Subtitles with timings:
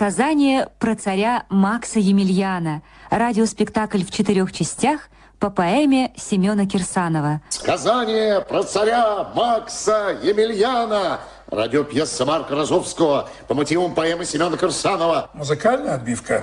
[0.00, 2.80] Сказание про царя Макса Емельяна.
[3.10, 7.42] Радиоспектакль в четырех частях по поэме Семена Кирсанова.
[7.50, 11.20] Сказание про царя Макса Емельяна.
[11.50, 15.28] Радиопьеса Марка Розовского по мотивам поэмы Семена Кирсанова.
[15.34, 16.42] Музыкальная отбивка.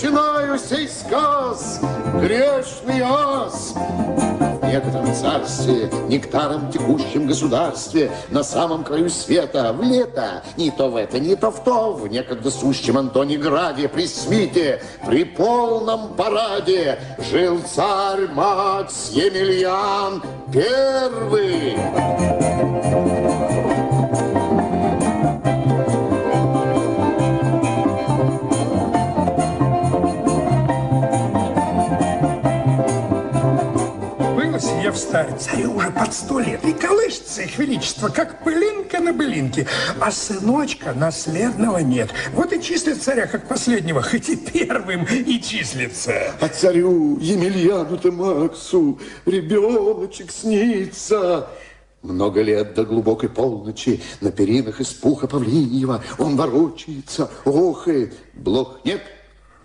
[0.00, 1.80] Начинаю сей сказ,
[2.20, 3.74] грешный ас.
[3.74, 10.94] В некотором царстве, нектаром текущем государстве, на самом краю света, в лето, не то в
[10.94, 17.00] это, не то в то, в некогда сущем Антониграде, при свите, при полном параде,
[17.32, 21.76] жил царь Макс Емельян Первый.
[34.88, 39.00] Было сие в старе царю уже под сто лет, и колышется их величество, как пылинка
[39.00, 39.66] на былинке,
[40.00, 42.10] а сыночка наследного нет.
[42.32, 46.32] Вот и числит царя как последнего, хоть и первым и числится.
[46.40, 51.48] А царю Емельяну-то Максу ребеночек снится.
[52.02, 59.02] Много лет до глубокой полночи на перинах из пуха павлиньего он ворочается, охает, блох нет,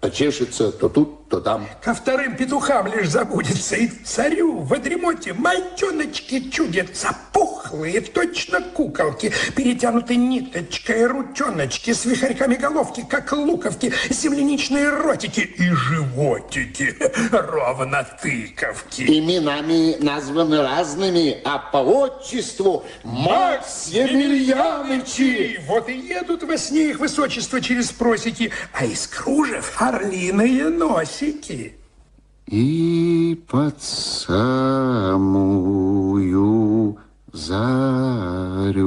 [0.02, 1.68] а чешется то тут, то там.
[1.82, 10.16] Ко вторым петухам лишь забудется, и царю в дремоте мальчоночки чудятся, пухлые, точно куколки, перетянуты
[10.16, 16.96] ниточкой, ручоночки с вихарьками головки, как луковки, земляничные ротики и животики,
[17.32, 19.02] ровно тыковки.
[19.02, 25.60] Именами названы разными, а по отчеству Макс Емельянычи.
[25.68, 30.70] Вот и едут во сне их высочество через просеки, а из кружев орлиные
[31.23, 31.75] носики.
[32.47, 35.17] И под самую
[37.31, 38.85] зарю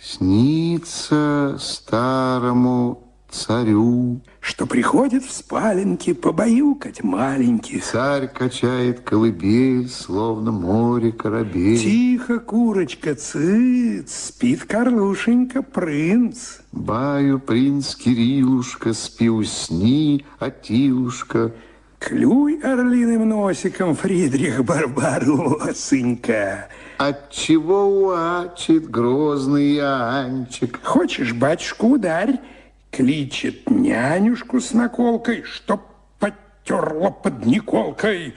[0.00, 4.20] снится старому царю.
[4.58, 7.84] Что приходит в спаленки побаюкать маленьких.
[7.84, 11.78] Царь качает колыбель, словно море корабель.
[11.78, 16.56] Тихо, курочка, цыц, спит Карлушенька, принц.
[16.72, 21.52] Баю принц Кириллушка, спи усни, Атилушка.
[22.00, 26.66] Клюй орлиным носиком, Фридрих Барбаросенька.
[26.96, 30.80] Отчего уачит грозный Анчик?
[30.82, 32.40] Хочешь батюшку ударь?
[32.90, 35.82] Кличет нянюшку с наколкой, чтоб
[36.18, 38.34] потерла под Николкой.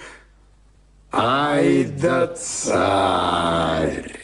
[1.12, 4.18] Ай да царь!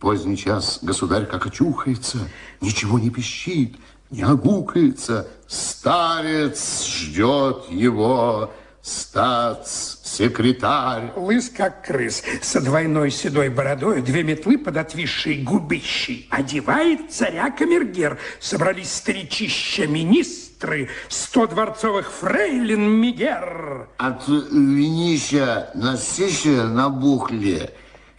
[0.00, 2.18] Поздний час государь как очухается,
[2.60, 3.76] ничего не пищит,
[4.10, 5.28] не огукается.
[5.46, 11.12] Старец ждет его, статс-секретарь.
[11.16, 16.28] Лыс, как крыс, со двойной седой бородой, две метлы под отвисшей губищей.
[16.30, 18.18] Одевает царя камергер.
[18.40, 23.88] Собрались старичища министры, сто дворцовых фрейлин мигер.
[23.98, 27.70] От винища насища набухли,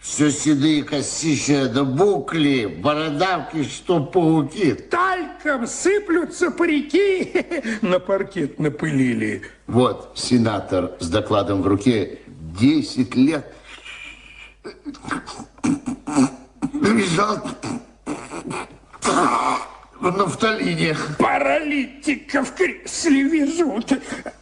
[0.04, 4.74] все седые косища до букли, бородавки, что пауки.
[4.74, 7.32] Тальком сыплются парики,
[7.82, 9.42] на паркет напылили.
[9.66, 13.50] Вот сенатор с докладом в руке 10 лет
[16.82, 17.38] лежал
[20.00, 20.96] в нафталине.
[21.18, 23.92] Паралитика в кресле везут,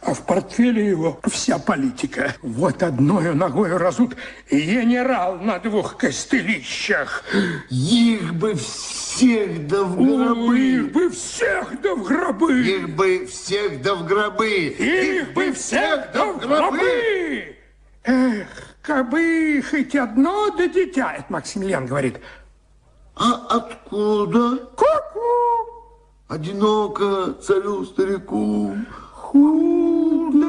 [0.01, 2.35] а в портфеле его вся политика.
[2.41, 4.15] Вот одной ногой разут
[4.49, 7.23] генерал на двух костылищах.
[7.69, 10.59] Их бы всех да в гробы.
[10.59, 12.61] их бы всех да в гробы!
[12.61, 14.49] Их бы всех да в гробы.
[14.49, 17.55] Их бы всех да в гробы!
[18.05, 18.47] Эх,
[18.81, 22.17] кабы хоть одно да дитя, это Максимилиан говорит.
[23.15, 24.57] А откуда?
[24.75, 25.19] Ку-ку!
[26.27, 28.75] Одиноко царю-старику.
[29.13, 30.47] Худо.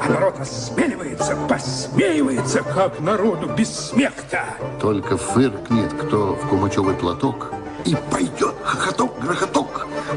[0.00, 4.44] А народ осмеливается, посмеивается, как народу без смеха.
[4.80, 7.52] Только фыркнет кто в кумачевый платок,
[7.84, 9.61] и пойдет хохоток-грохоток,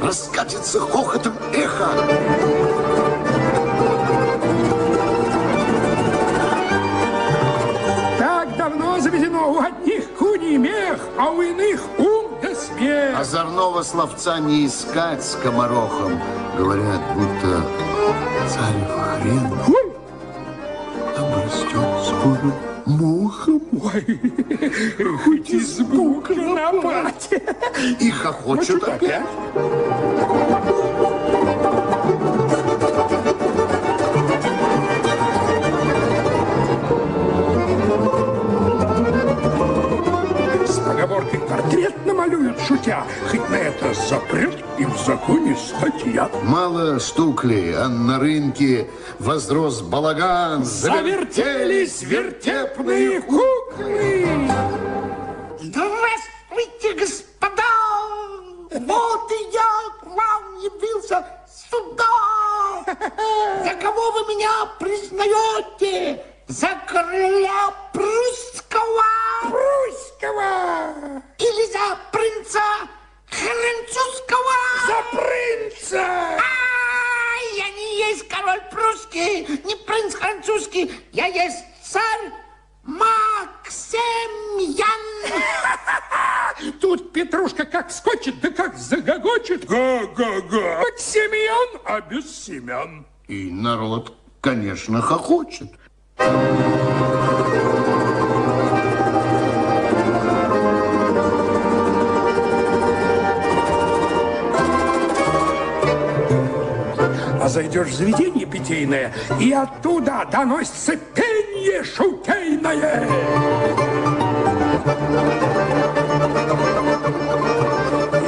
[0.02, 1.90] раскатится хохотом эхо.
[8.20, 13.20] Так давно заведено у одних куний мех, а у иных ум да смех.
[13.20, 16.20] Озорного словца не искать с комарохом.
[16.58, 17.66] Говорят, будто
[18.48, 19.94] царь хрен Ой,
[21.18, 23.62] обрастет скоро мухом.
[23.72, 24.20] ой,
[25.24, 27.30] хоть и звук напать.
[28.00, 29.24] И хохочут опять.
[40.68, 46.30] С поговоркой портрет намалюют, шутя, хоть на это запрет и в законе статья.
[46.44, 48.88] Мало стукли, а на рынке
[49.20, 50.64] возрос балаган.
[50.66, 53.55] Завертелись вертепные куклы.
[94.46, 95.72] Конечно, хохочет.
[107.42, 113.08] А зайдешь в заведение питейное, и оттуда доносится пенье шутейное.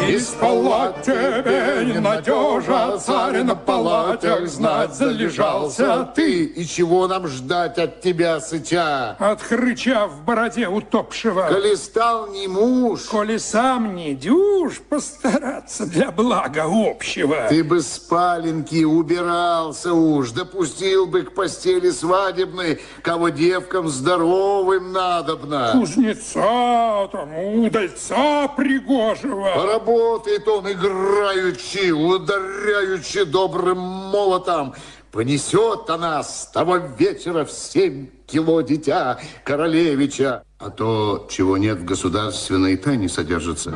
[0.09, 6.09] И спала тебе ненадежа, царь на палатях знать залежался.
[6.15, 9.15] Ты и чего нам ждать от тебя, сытя?
[9.19, 11.47] От хрыча в бороде утопшего.
[11.49, 17.47] Коли стал не муж, Коли сам не дюж, постараться для блага общего.
[17.49, 25.69] ты бы с паленки убирался уж, допустил бы к постели свадебной, кого девкам здоровым надобно.
[25.73, 29.51] Кузнеца, там, удальца пригожего.
[29.55, 33.25] Поработает он играючи, ударяючи
[33.67, 34.73] добрым молотом.
[35.11, 40.43] Понесет она с того вечера в семь кило дитя королевича.
[40.59, 43.71] А то, чего нет в государственной тайне содержится.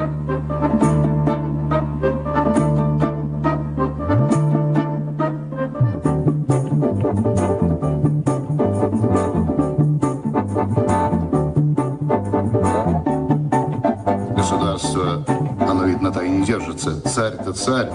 [14.35, 15.23] Государство,
[15.59, 17.01] оно ведь на тайне держится.
[17.01, 17.89] Царь-то царь,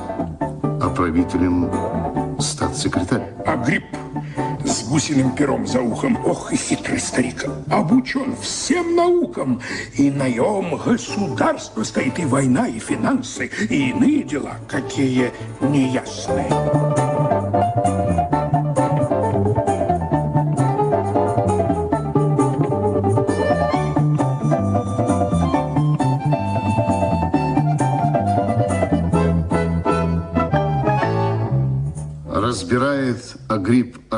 [0.97, 1.71] правителем
[2.41, 3.29] статс-секретарь.
[3.47, 3.85] А гриб
[4.65, 6.19] с гусиным пером за ухом.
[6.25, 7.45] Ох, и хитрый старик.
[7.71, 9.61] Обучен всем наукам.
[9.95, 17.36] И наем государства стоит, и война, и финансы, и иные дела, какие неясные.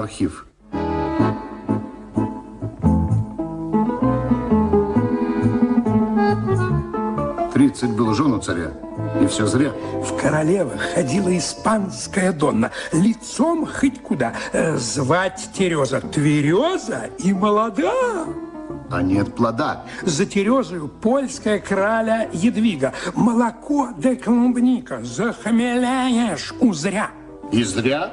[0.09, 0.47] Архив.
[7.53, 8.73] Тридцать было жен у царя,
[9.21, 9.73] и все зря.
[10.03, 14.33] В королевах ходила испанская Донна, лицом хоть куда.
[14.53, 18.27] Э, Звать Тереза Твереза и молода.
[18.91, 19.85] А нет плода.
[20.03, 22.93] За Терезою польская краля Едвига.
[23.15, 27.11] Молоко да клубника, захмеляешь узря.
[27.53, 28.13] И зря.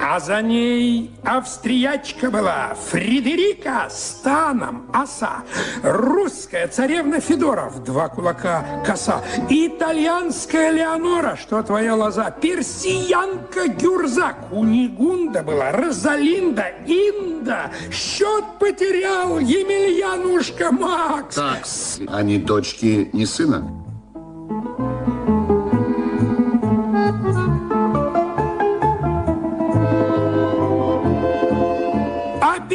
[0.00, 5.42] А за ней австриячка была Фредерика станом оса,
[5.82, 15.42] русская царевна Федора в два кулака коса, итальянская Леонора, что твоя лоза, персиянка Гюрза, Кунигунда
[15.42, 21.34] была, Розалинда, Инда, счет потерял Емельянушка Макс.
[21.34, 21.66] Так,
[22.08, 23.81] они дочки не сына.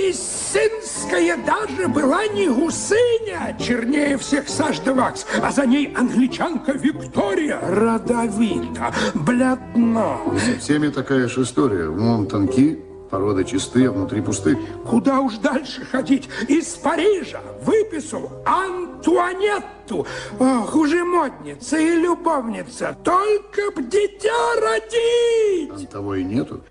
[0.08, 7.60] Абиссинская даже была не гусыня, чернее всех Саш де Вакс, а за ней англичанка Виктория,
[7.62, 10.18] родовита, бледна.
[10.40, 11.90] Со всеми такая же история.
[11.90, 12.80] Умом тонки,
[13.12, 14.58] породы чистые, внутри пусты.
[14.90, 16.30] Куда уж дальше ходить?
[16.48, 20.08] Из Парижа выписал Антуанетту.
[20.40, 22.96] Ох, уже модница и любовница.
[23.04, 25.90] Только б дитя родить!
[25.90, 26.62] А того и нету.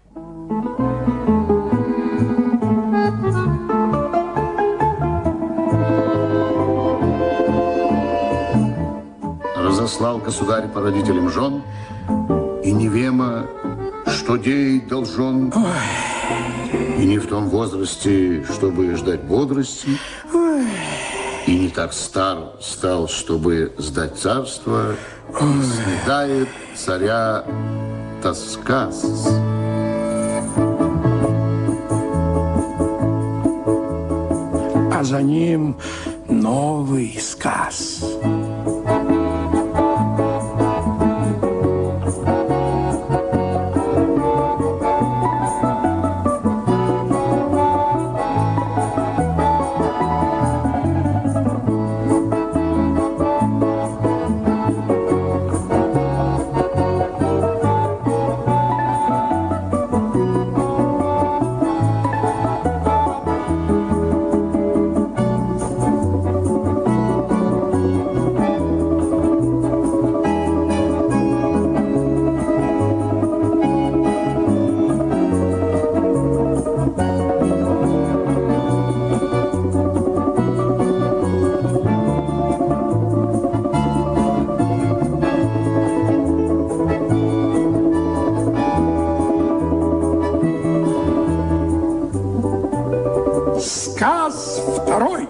[9.87, 11.63] Разослал государь по родителям жен,
[12.65, 13.47] и невема,
[14.09, 15.53] что деять должен,
[16.99, 19.91] и не в том возрасте, чтобы ждать бодрости,
[21.47, 24.97] и не так стар стал, чтобы сдать царство,
[25.31, 27.45] и снедает царя
[28.25, 29.05] тоскас.
[34.93, 35.77] А за ним
[36.29, 38.01] новый сказ.
[93.77, 95.29] Сказ второй.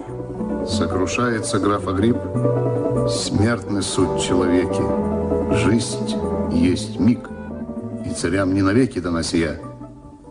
[0.65, 2.15] Сокрушается граф Агрипп,
[3.09, 4.81] смертный суд человеки.
[5.65, 6.15] Жизнь
[6.53, 7.29] есть миг,
[8.05, 9.59] и царям не навеки дана сия.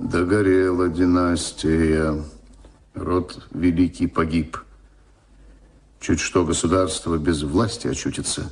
[0.00, 2.14] Догорела династия,
[2.94, 4.56] род великий погиб.
[6.00, 8.50] Чуть что государство без власти очутится,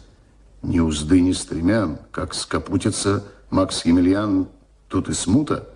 [0.60, 4.46] ни узды, ни стремян, как скопутится Макс Емельян,
[4.88, 5.66] тут и смута.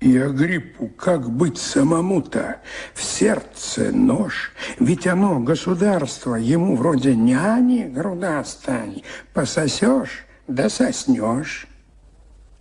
[0.00, 2.60] И Агриппу, как быть самому-то?
[2.94, 9.02] В сердце нож, ведь оно, государство, ему вроде няни груда стань.
[9.32, 11.66] Пососешь, да соснешь.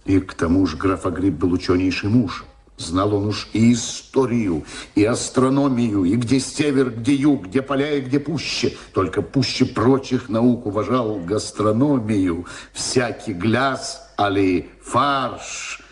[0.05, 2.45] И к тому же граф Агрипп был ученейший муж.
[2.77, 4.65] Знал он уж и историю,
[4.95, 8.75] и астрономию, и где север, где юг, где поля и где пуще.
[8.93, 12.45] Только пуще прочих наук уважал гастрономию.
[12.73, 15.84] Всякий гляс, али фарш,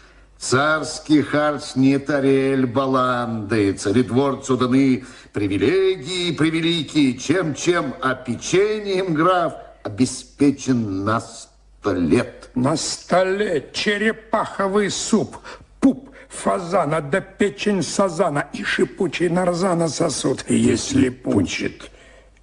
[0.43, 11.21] царский харч не тарель баланды, царедворцу даны привилегии превеликие, чем-чем, а печеньем граф обеспечен на
[11.21, 12.49] сто лет.
[12.55, 15.37] На столе черепаховый суп,
[15.79, 21.89] пуп фазана да печень сазана и шипучий нарзана сосуд, если пучит.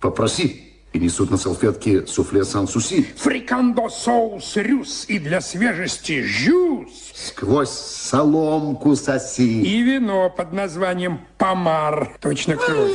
[0.00, 3.06] Попроси, и несут на салфетке суфле сан-суси.
[3.16, 7.12] Фрикандо соус рюс и для свежести жюс.
[7.14, 9.62] Сквозь соломку соси.
[9.62, 12.16] И вино под названием помар.
[12.20, 12.92] Точно кровь.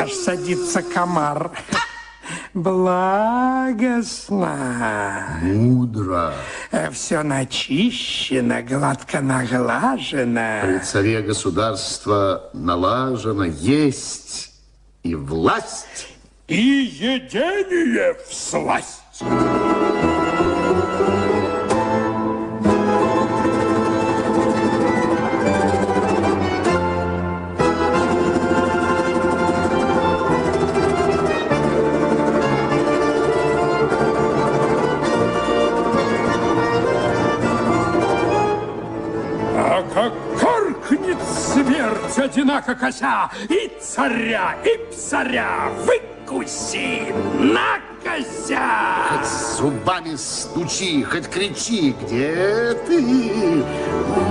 [0.00, 1.50] Аж садится комар.
[2.54, 4.58] Благостно.
[5.42, 6.32] Мудро.
[6.92, 10.60] Все начищено, гладко наглажено.
[10.62, 14.52] При царе государство налажено есть
[15.02, 16.15] и власть.
[16.48, 19.02] И едение в сласть.
[39.58, 45.72] А как каркнет смерть одинако кося, И царя, и псаря
[46.26, 48.60] выкуси, накося.
[49.10, 53.64] Хоть зубами стучи, хоть кричи, где ты,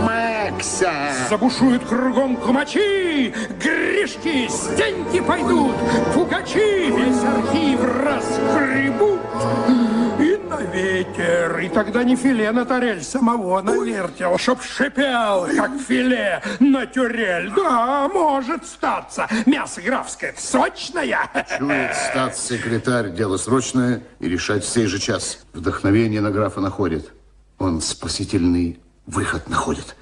[0.03, 1.11] Макса?
[1.29, 5.75] Забушуют кругом кумачи, грешки, стеньки пойдут,
[6.13, 9.21] пугачи весь архив расгребут.
[10.75, 17.49] Ветер, и тогда не филе на тарель самого навертел, чтоб шипел, как филе на тюрель.
[17.55, 21.29] Да, может статься, мясо графское сочное.
[21.57, 25.45] Чует статс-секретарь, дело срочное, и решать в сей же час.
[25.53, 27.09] Вдохновение на графа находит.
[27.57, 29.95] Он спасительный выход находит.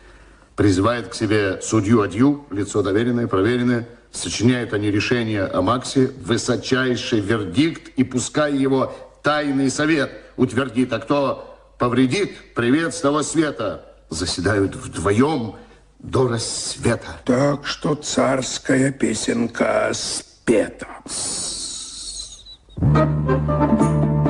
[0.55, 8.03] призывает к себе судью-адью, лицо доверенное, проверенное, сочиняют они решение о Максе, высочайший вердикт, и
[8.03, 13.85] пускай его тайный совет утвердит, а кто повредит, привет с света.
[14.09, 15.55] Заседают вдвоем
[15.99, 17.07] до рассвета.
[17.25, 20.87] Так что царская песенка спета.
[22.77, 24.22] Утренним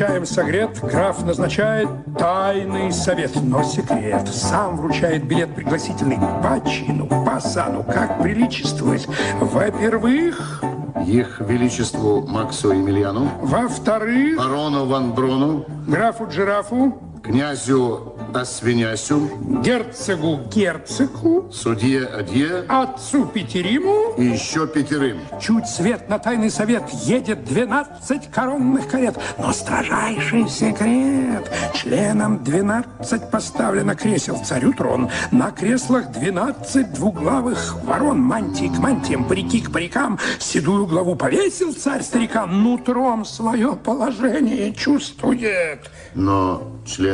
[0.00, 1.86] чаем согрет, граф назначает
[2.18, 4.26] тайный совет, но секрет.
[4.28, 9.06] Сам вручает билет пригласительный по чину, по сану, как приличествует.
[9.40, 10.64] Во-первых,
[11.06, 16.98] Их Величеству Максу Емельяну, во-вторых, барону Ван Брону, графу Джирафу,
[17.30, 19.28] князю Освенясю,
[19.64, 24.14] герцогу Герцогу, судье Адье отцу Петериму.
[24.16, 25.18] и еще пятерым.
[25.40, 29.18] Чуть свет на тайный совет едет 12 коронных карет.
[29.38, 31.50] Но строжайший секрет.
[31.74, 35.10] Членам 12 поставлено кресел, царю трон.
[35.32, 38.20] На креслах 12 двуглавых ворон.
[38.20, 40.18] Мантии к мантиям, парики к парикам.
[40.38, 42.62] Седую главу повесил царь старикам.
[42.62, 45.90] Нутром свое положение чувствует.
[46.14, 46.62] Но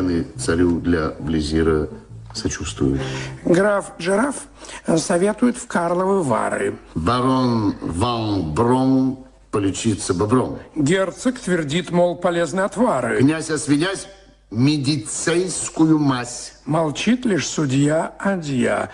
[0.06, 1.88] члены царю для Близира
[2.34, 3.00] сочувствуют.
[3.44, 4.36] Граф Джираф
[4.96, 6.76] советует в Карловы Вары.
[6.94, 9.18] Барон Ван Брон
[9.50, 10.58] полечиться бобром.
[10.74, 13.18] Герцог твердит, мол, полезны отвары.
[13.18, 14.06] Князь Освенясь
[14.50, 16.54] медицейскую мазь.
[16.66, 18.90] Молчит лишь судья Адья.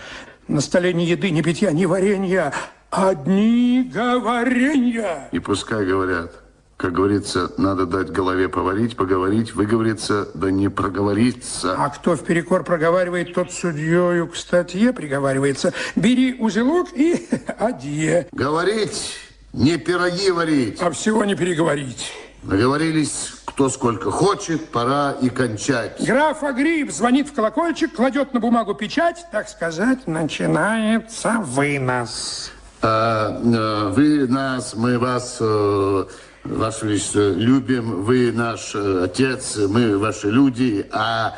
[0.47, 2.53] На столе ни еды, ни питья, ни варенья.
[2.89, 5.27] Одни говоренья.
[5.31, 6.42] И пускай говорят.
[6.83, 11.75] Как говорится, надо дать голове поварить, поговорить, выговориться, да не проговориться.
[11.77, 15.71] А кто в перекор проговаривает, тот судьею к статье приговаривается.
[15.95, 17.25] Бери узелок и
[17.57, 18.27] адье.
[18.33, 19.15] Говорить,
[19.53, 20.81] не пироги варить.
[20.81, 22.11] А всего не переговорить.
[22.43, 26.05] Наговорились, кто сколько хочет, пора и кончать.
[26.05, 32.51] Граф Агрип звонит в колокольчик, кладет на бумагу печать, так сказать, начинается вынос.
[32.81, 36.05] А, э, вы нас, мы вас, э,
[36.43, 38.03] Ваше Величество, любим.
[38.03, 41.35] Вы наш э, отец, мы ваши люди, а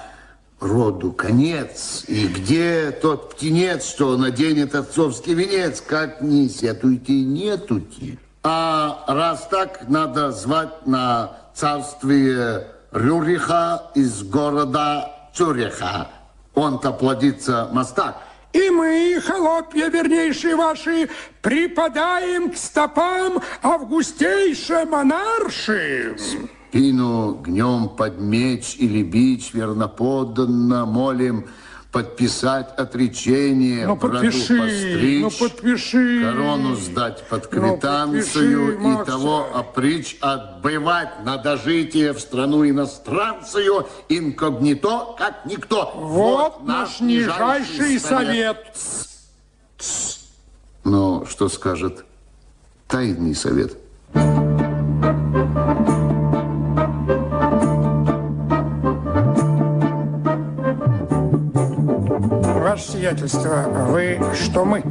[0.60, 2.06] роду конец.
[2.08, 5.82] И где тот птенец, что наденет отцовский венец?
[5.82, 8.18] Как не сетуйте, нетути.
[8.42, 16.08] А раз так, надо звать на царствие Рюриха из города Цюриха.
[16.56, 18.18] Он-то плодится мастак.
[18.56, 21.10] И мы, холопья вернейшие ваши,
[21.42, 26.16] припадаем к стопам августейше монарши.
[26.18, 31.48] Спину гнем под меч или бич верноподданно молим
[31.96, 36.24] подписать отречение, Ну, бороду подпиши, постричь, ну, подпиши.
[36.26, 43.88] корону сдать под Ну, квитанцию подпиши, и того опричь отбывать на дожитие в страну иностранцию
[44.10, 45.94] инкогнито, как никто.
[45.96, 48.58] Вот, наш нижайший совет.
[50.84, 52.04] Но что скажет
[52.90, 53.78] тайный совет?
[62.76, 64.84] Ваше сиятельство, вы что мы?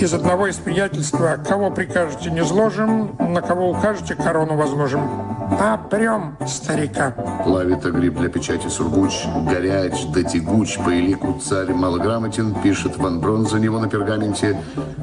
[0.00, 5.02] Из одного из приятельства, кого прикажете, не зложим, на кого укажете, корону возложим.
[5.60, 7.10] Опрем старика.
[7.44, 13.46] Плавит Агрип для печати Сургуч, горяч да тягуч, по элику царь малограмотен, пишет Ван Брон
[13.46, 14.58] за него на пергаменте.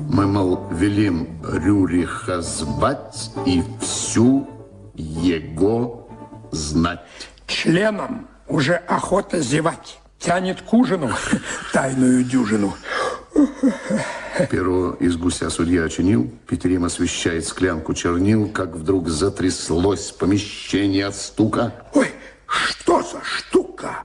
[0.09, 4.49] Мы, мол, велим Рюриха сбать и всю
[4.95, 6.09] его
[6.49, 7.01] знать.
[7.45, 10.00] Членам уже охота зевать.
[10.21, 11.09] Тянет к ужину
[11.73, 12.75] тайную дюжину.
[14.49, 21.73] Перо из гуся судья очинил, Петерим освещает склянку чернил, как вдруг затряслось помещение от стука.
[21.93, 22.11] Ой,
[22.45, 24.03] что за штука?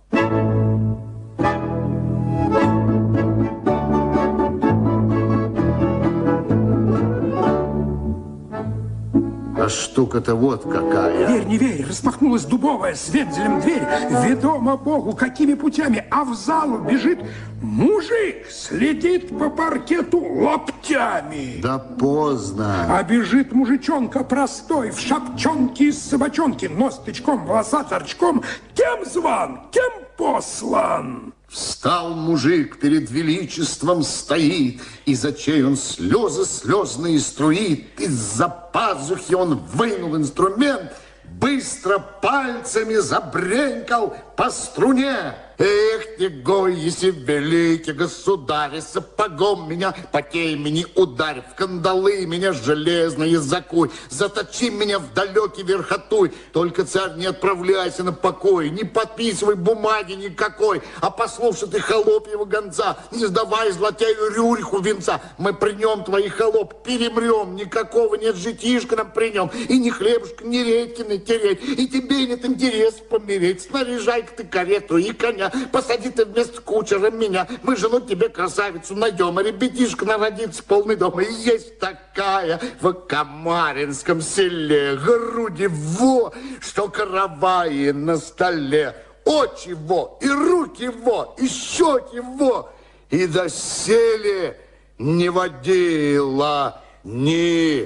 [9.67, 11.27] А штука-то вот какая.
[11.27, 13.83] Верь, не верь, распахнулась дубовая с вензелем дверь.
[14.25, 17.19] Ведомо Богу, какими путями, а в залу бежит
[17.61, 21.61] мужик, следит по паркету лоптями.
[21.61, 22.97] Да поздно.
[22.97, 28.45] А бежит мужичонка простой, в шапчонке из собачонки, нос тычком, волоса торчком.
[28.73, 31.35] Кем зван, кем послан?
[31.57, 40.19] Встал мужик, перед величеством стоит, Из очей он слезы слезные струит, Из-за пазухи он вынул
[40.19, 40.93] инструмент,
[41.25, 45.35] Быстро пальцами забренькал, по струне.
[45.59, 53.39] Эх, не гой, если великий государь, сапогом меня по темени ударь, в кандалы меня железные
[53.39, 60.13] закуй, заточи меня в далекий верхотуй, только, царь, не отправляйся на покой, не подписывай бумаги
[60.13, 66.29] никакой, а послушай ты холопьего гонца, не сдавай злотею Рюриху венца, мы при нем, твои
[66.29, 71.89] холоп, перемрем, никакого нет житишка нам при нем, и ни хлебушка, ни редьки натереть, и
[71.89, 77.77] тебе нет интерес помереть, снаряжай-ка ты карету и коня, посади ты вместо кучера меня, мы
[77.77, 81.21] жену тебе красавицу найдем, а ребятишка народится полный дом.
[81.21, 90.29] И есть такая в Камаринском селе, груди во, что караваи на столе, очи во, и
[90.29, 92.73] руки во, и щеки во,
[93.11, 94.59] и доселе
[94.99, 97.77] не водила никого.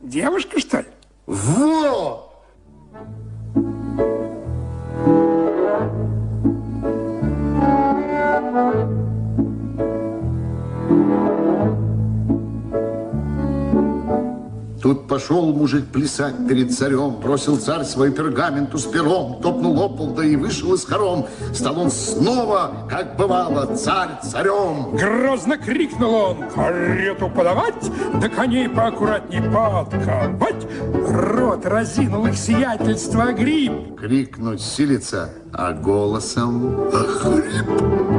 [0.00, 0.86] Девушка, что ли?
[1.26, 2.26] Во!
[14.86, 20.24] Тут пошел мужик плясать перед царем, бросил царь свой пергаменту с пером, топнул опол, да
[20.24, 21.26] и вышел из хором.
[21.52, 24.96] Стал он снова, как бывало, царь царем.
[24.96, 30.64] Грозно крикнул он, карету подавать, да коней поаккуратней подковать.
[31.10, 33.98] Рот разинул их сиятельство гриб.
[33.98, 38.15] Крикнуть силится, а голосом охрип.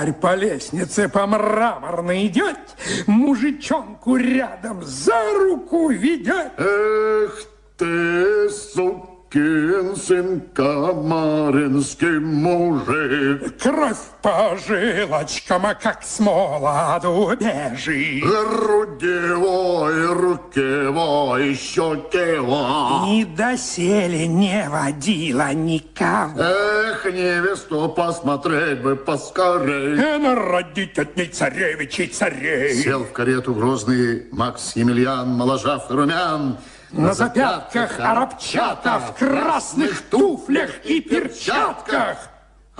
[0.00, 2.56] Царь по лестнице по мраморной идет,
[3.06, 6.52] мужичонку рядом за руку ведет.
[13.60, 17.00] Кровь по жилочкам, а как смола
[17.38, 18.22] бежит.
[18.22, 23.10] Грудевой, рукевой, щекевой.
[23.10, 26.40] И доселе не водила никого.
[26.40, 29.94] Эх, невесту посмотреть бы поскорей.
[29.94, 32.74] И народить от ней царевичей царей.
[32.74, 36.58] Сел в карету грозный Макс Емельян, моложав и румян.
[36.92, 42.29] На запятках арабчата, в красных туфлях и перчатках.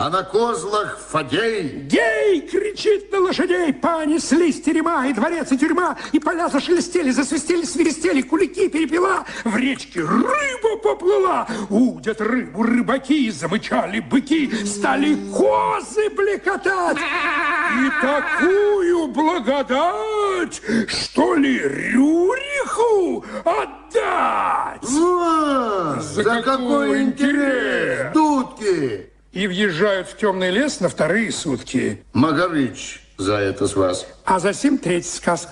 [0.01, 1.83] А на козлах Фадей.
[1.83, 2.41] Гей!
[2.41, 3.75] кричит на лошадей.
[3.75, 9.27] Понеслись терема и дворец, и тюрьма, и поля зашелестели, засвистели, свиристели, кулики перепела.
[9.45, 11.47] В речке рыба поплыла.
[11.69, 16.97] Удят рыбу рыбаки, замычали быки, стали козы блекотать.
[16.97, 24.83] И такую благодать, что ли, Рюриху отдать?
[24.83, 27.35] За за какой какой интерес!
[27.35, 28.15] интерес!
[28.15, 29.10] Дудки!
[29.33, 32.03] И въезжают в темный лес на вторые сутки.
[32.13, 34.07] Магарыч за это с вас.
[34.25, 35.49] А за сим третий сказ.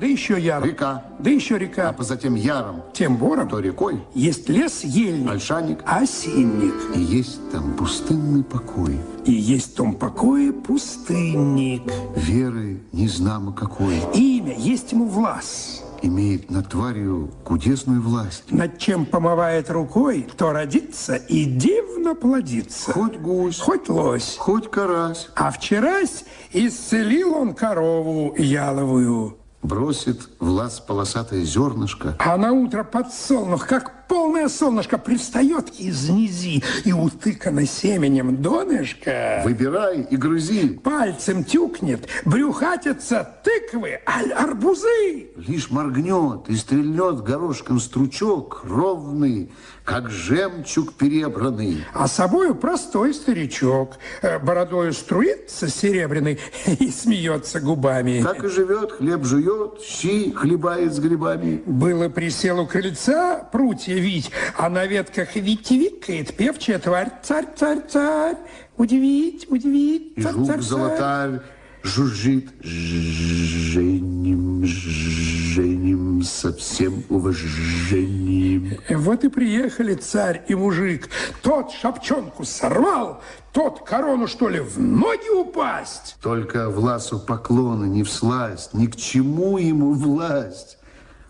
[0.00, 0.64] Да еще яр.
[0.64, 1.04] Река.
[1.18, 1.92] Да еще а река.
[1.92, 6.74] по затем яром, Тем бором то рекой, есть лес ельник, ольшаник, осинник.
[6.94, 11.82] и есть там пустынный покой, И есть в том покое пустынник.
[12.16, 15.82] веры незнамо какой, Имя есть ему влас.
[16.02, 18.44] имеет над тварью кудесную власть.
[18.52, 22.92] Над чем помывает рукой, то родится и дивно плодится.
[22.92, 24.36] Хоть гусь, Хоть лось.
[24.38, 29.37] хоть карась, А вчерась исцелил он корову яловую.
[29.62, 36.62] Бросит в лаз полосатое зернышко, А на утро подсолнух, как полное солнышко, пристает из низи
[36.84, 39.42] и утыкано семенем донышко.
[39.44, 40.68] выбирай и грызи.
[40.82, 45.28] Пальцем тюкнет, брюхатятся тыквы, аль арбузы.
[45.36, 49.50] Лишь моргнет и стрельнет горошком стручок ровный,
[49.88, 51.82] как жемчуг перебранный.
[51.94, 56.38] А собою простой старичок, э, бородою струится серебряный
[56.78, 58.22] и смеется губами.
[58.22, 61.62] Так и живет, хлеб жует, щи хлебает с грибами.
[61.64, 67.10] Было присел у крыльца прутья вить, а на ветках вить-викает певчая тварь.
[67.22, 68.36] Царь, царь, царь,
[68.76, 70.62] удивить, удивить, И царь, жук царь,
[70.98, 71.40] царь.
[71.82, 72.48] Жужжит.
[72.62, 78.78] Женим, женим, со всем уважением.
[78.90, 81.08] Вот и приехали царь и мужик.
[81.42, 86.16] Тот шапчонку сорвал, тот корону, что ли, в ноги упасть.
[86.22, 90.78] Только власу поклона не всласть, ни к чему ему власть.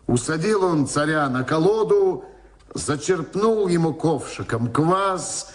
[0.06, 2.24] Усадил он царя на колоду,
[2.74, 5.52] зачерпнул ему ковшиком квас,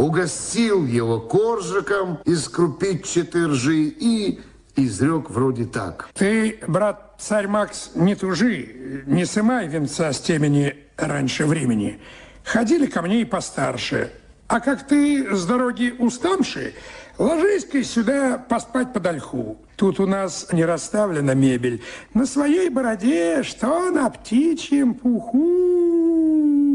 [0.00, 4.40] угостил его коржиком из крупичатой ржи и
[4.76, 6.08] изрек вроде так.
[6.14, 12.00] Ты, брат, царь Макс, не тужи, не сымай венца с темени раньше времени.
[12.44, 14.10] Ходили ко мне и постарше.
[14.48, 16.74] А как ты с дороги уставший,
[17.18, 19.58] ложись-ка сюда поспать под ольху.
[19.76, 21.82] Тут у нас не расставлена мебель.
[22.14, 26.69] На своей бороде, что на птичьем пуху.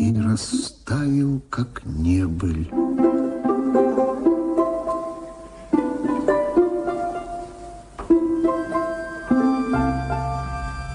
[0.00, 2.70] И растаял, как небыль.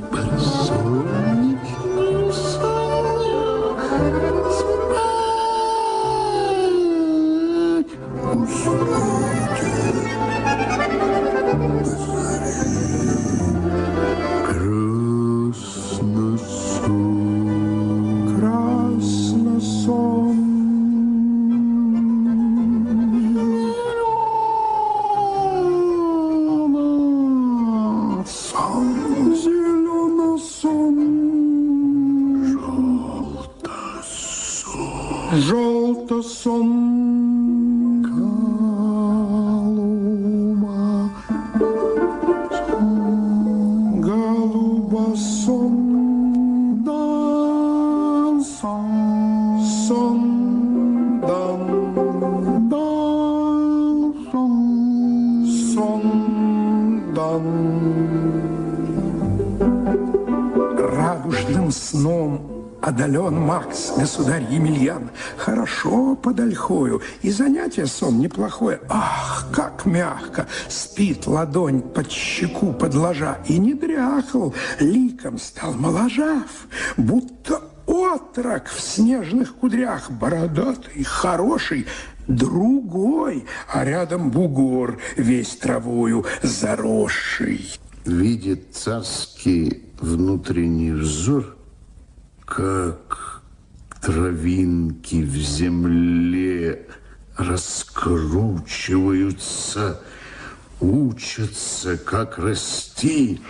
[63.05, 65.09] Одолен Макс, государь Емельян.
[65.37, 68.79] Хорошо под ольхою, и занятие сон неплохое.
[68.89, 73.37] Ах, как мягко спит ладонь под щеку подложа.
[73.47, 81.85] И не дряхл, ликом стал моложав, будто отрок в снежных кудрях, бородатый, хороший,
[82.27, 87.79] другой, а рядом бугор весь травою заросший.
[88.05, 91.55] видит царский внутренний взор,
[92.45, 93.41] как
[94.01, 96.87] травинки в земле
[97.37, 100.01] раскручиваются,
[100.79, 103.41] учатся, как расти,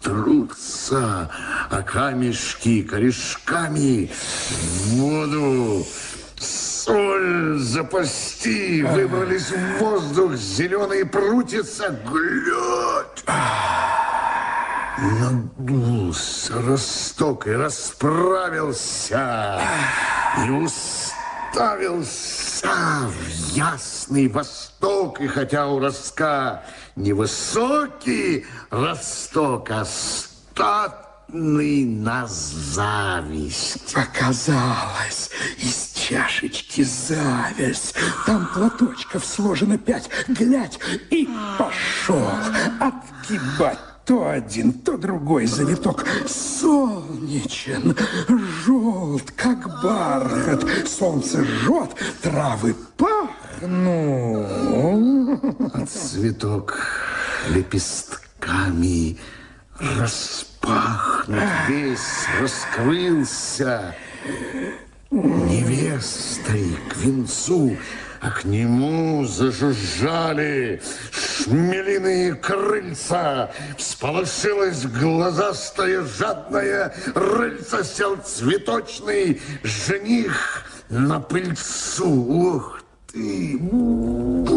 [0.00, 1.30] трутся,
[1.70, 4.10] а камешки корешками
[4.60, 5.86] в воду
[6.38, 13.24] соль запасти, выбрались в воздух, зеленые прутица, глядь!
[15.02, 19.60] Надулся росток и расправился,
[20.46, 22.68] и уставился
[23.08, 26.62] в ясный восток, и хотя у ростка
[26.94, 33.96] невысокий росток, а статный на зависть.
[33.96, 37.96] Оказалось, из чашечки зависть.
[38.24, 40.08] Там платочков сложено пять.
[40.28, 40.78] Глядь,
[41.10, 42.30] и пошел
[42.78, 46.04] отгибать то один, то другой завиток.
[46.26, 47.96] Солнечен,
[48.64, 50.64] желт, как бархат.
[50.88, 51.90] Солнце жжет,
[52.22, 54.48] травы пахнут.
[55.88, 56.78] Цветок
[57.50, 59.18] лепестками
[59.78, 63.94] распахнут, весь раскрылся
[65.10, 67.76] невестой к венцу,
[68.22, 70.80] а к нему зажужжали
[71.10, 73.50] шмелиные крыльца.
[73.76, 82.08] Всполошилась глазастая жадная рыльца, сел цветочный жених на пыльцу.
[82.08, 82.80] Ух
[83.12, 83.58] ты!
[83.60, 84.48] Бог!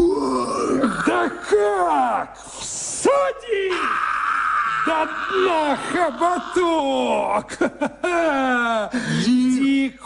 [1.04, 2.38] Да как?
[2.60, 3.72] Всадить!
[4.86, 7.48] До дна хоботок.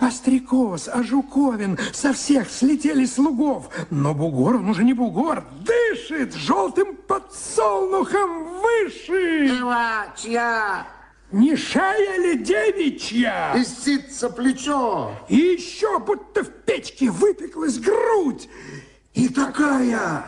[0.00, 3.70] Острякоз, а жуковин со всех слетели слугов.
[3.90, 9.48] Но бугор, он уже не бугор, дышит желтым подсолнухом выше.
[9.60, 10.86] Эва, чья?
[11.32, 13.54] Не шея ли девичья?
[13.56, 15.10] Истится плечо.
[15.28, 18.48] И еще будто в печке выпеклась грудь.
[19.14, 20.24] И такая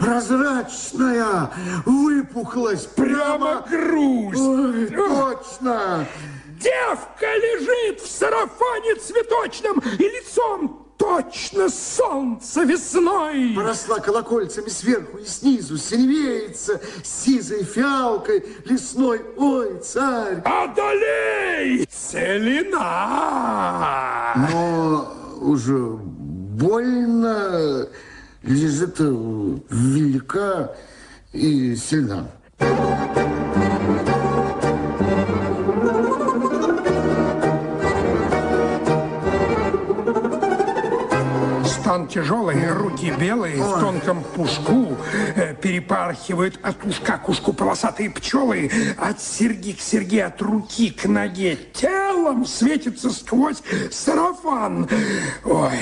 [0.00, 1.50] прозрачная
[1.84, 2.94] выпуклость.
[2.94, 4.40] Прямо, прямо грусть.
[4.40, 6.06] Ой, точно.
[6.60, 13.54] Девка лежит в сарафане цветочном и лицом точно солнце весной.
[13.56, 19.22] Поросла колокольцами сверху и снизу, синевеется сизой фиалкой лесной.
[19.38, 20.42] Ой, царь!
[20.44, 21.86] Одолей!
[21.90, 22.88] Целина!
[24.52, 25.96] Но уже
[26.60, 27.88] больно
[28.42, 30.74] лежит велика
[31.32, 32.26] и сильна.
[41.90, 44.96] Стан тяжелый, руки белые, в тонком пушку
[45.34, 51.06] э, перепархивают от ушка к ушку полосатые пчелы, от серьги к серьге, от руки к
[51.06, 51.58] ноге.
[51.72, 54.88] Телом светится сквозь сарафан.
[55.44, 55.72] Ой.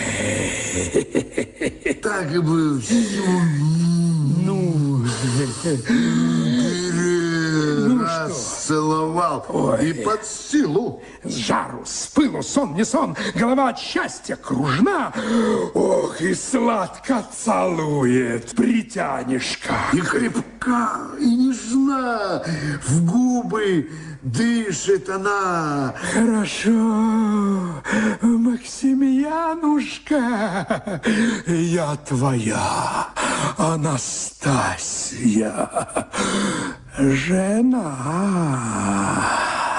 [2.03, 2.81] Так бы
[4.47, 5.05] Ну,
[8.25, 9.91] ну расцеловал Ой.
[9.91, 11.03] и под силу.
[11.25, 15.13] С жару, с пылу, сон не сон, голова от счастья кружна.
[15.75, 19.75] Ох, и сладко целует притянешка.
[19.93, 22.43] И крепка, и нежна,
[22.83, 23.89] в губы
[24.23, 25.95] дышит она.
[26.13, 26.71] Хорошо,
[28.21, 31.01] Максимьянушка,
[31.47, 33.09] я твоя,
[33.57, 34.69] Анастасия,
[36.99, 37.97] жена.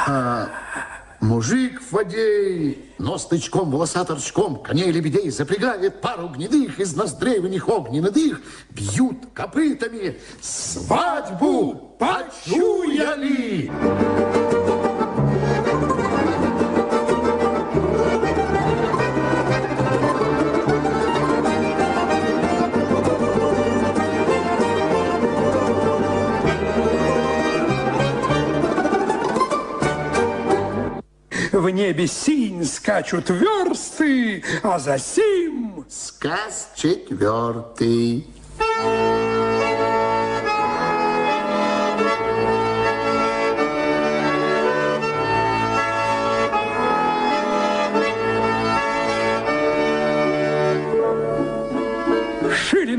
[0.07, 0.49] А,
[1.19, 7.47] мужик в воде, нос тычком, волоса торчком, коней лебедей запрягает пару гнедых, из ноздрей у
[7.47, 13.69] них огненный дых, бьют копытами, свадьбу почуяли.
[31.59, 35.85] В небе синь скачут версты, а за сим...
[35.89, 38.25] Сказ четвертый.
[38.57, 39.18] Шили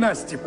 [0.00, 0.38] Насте,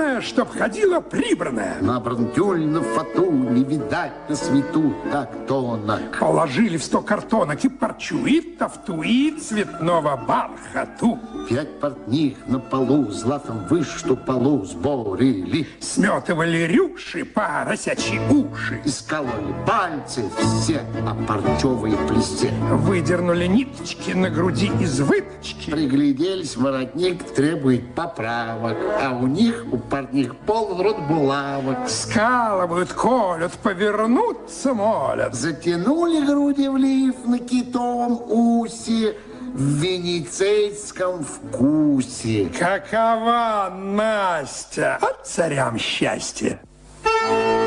[0.00, 1.76] убранная, чтоб ходила прибранная.
[1.80, 6.18] Набран тюль на фату, не видать на свету так тонок.
[6.18, 11.18] Положили в сто картонок и парчу, и тафту, и цветного бархату.
[11.48, 15.66] Пять портних на полу, златом вышту полу сборили.
[15.80, 18.80] Сметывали рюши по росячьи уши.
[18.84, 22.52] Искололи пальцы все, а парчевые плесте.
[22.70, 25.70] Выдернули ниточки на груди из выточки.
[25.70, 31.88] Пригляделись, воротник требует поправок, а у них, у парних, полон рот булавок.
[31.88, 35.34] Скалывают, колют, повернуться молят.
[35.34, 39.16] Затянули груди в лиф на китовом усе
[39.54, 42.50] в венецейском вкусе.
[42.58, 44.98] Какова Настя?
[45.00, 46.60] От царям счастье.
[47.04, 47.59] Ну,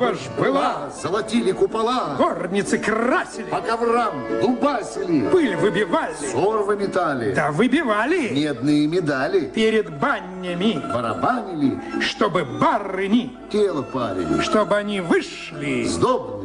[0.00, 0.90] свадьба ж была.
[1.02, 6.14] Золотили купола, Горницы красили, по коврам дубасили, пыль выбивали.
[6.32, 8.28] сорвы метали, Да выбивали.
[8.30, 15.84] Медные медали, перед банями, барабанили, чтобы барыни, тело парили, чтобы они вышли.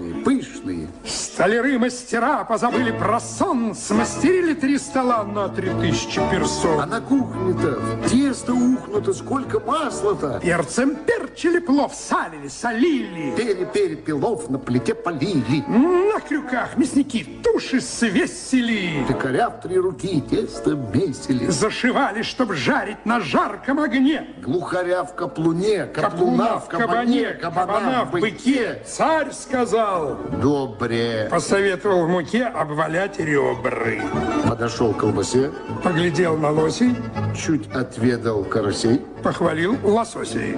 [0.06, 0.88] Сдобные, пышные.
[1.06, 6.90] Столяры мастера позабыли про сон, смастерили три стола на три тысячи А персон.
[6.90, 10.40] на кухне-то в тесто ухнуто, сколько масла-то.
[10.42, 13.36] Перцем перчили плов, салили, солили.
[13.36, 15.64] Пере-перепелов на плите полили.
[15.68, 19.06] На крюках мясники туши свесили.
[19.08, 21.48] Пекаря в три руки тесто месили.
[21.48, 24.28] Зашивали, чтоб жарить на жарком огне.
[24.42, 28.82] Глухаря в каплуне, каплуна в кабане, кабана в быке.
[28.86, 29.95] Царь сказал,
[30.42, 31.28] Добре.
[31.30, 34.02] посоветовал в муке обвалять ребры.
[34.48, 35.52] Подошел к колбасе,
[35.84, 36.96] Поглядел на лосей,
[37.36, 39.02] чуть отведал карасей.
[39.24, 40.58] похвалил лососей.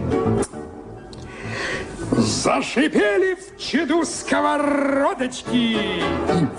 [2.12, 5.46] Зашипели в чаду сковородочки.
[5.52, 6.02] И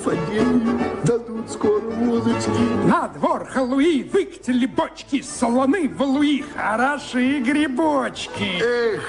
[0.03, 2.51] Фадею дадут скоро водочки.
[2.87, 8.61] На двор халуи выкатили бочки, слоны в луи, хорошие грибочки.
[8.63, 9.03] Эх,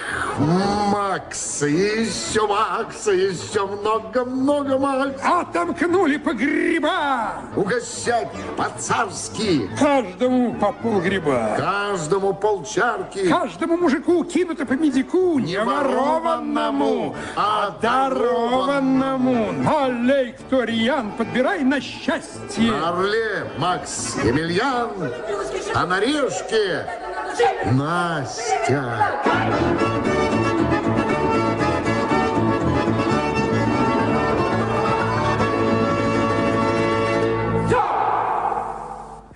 [0.92, 5.40] Макс, еще Макса, еще много-много Макса.
[5.42, 9.70] Отомкнули погреба, Угощать по-царски.
[9.80, 11.56] каждому по полгреба.
[11.58, 13.28] Каждому полчарки.
[13.28, 19.52] Каждому мужику кинуто по медику, не ворованному, а дарованному.
[19.52, 22.29] Налей, кто рьян, подбирай на счастье.
[22.58, 24.90] На орле Макс Емельян,
[25.74, 26.86] а на решке
[27.72, 29.20] Настя.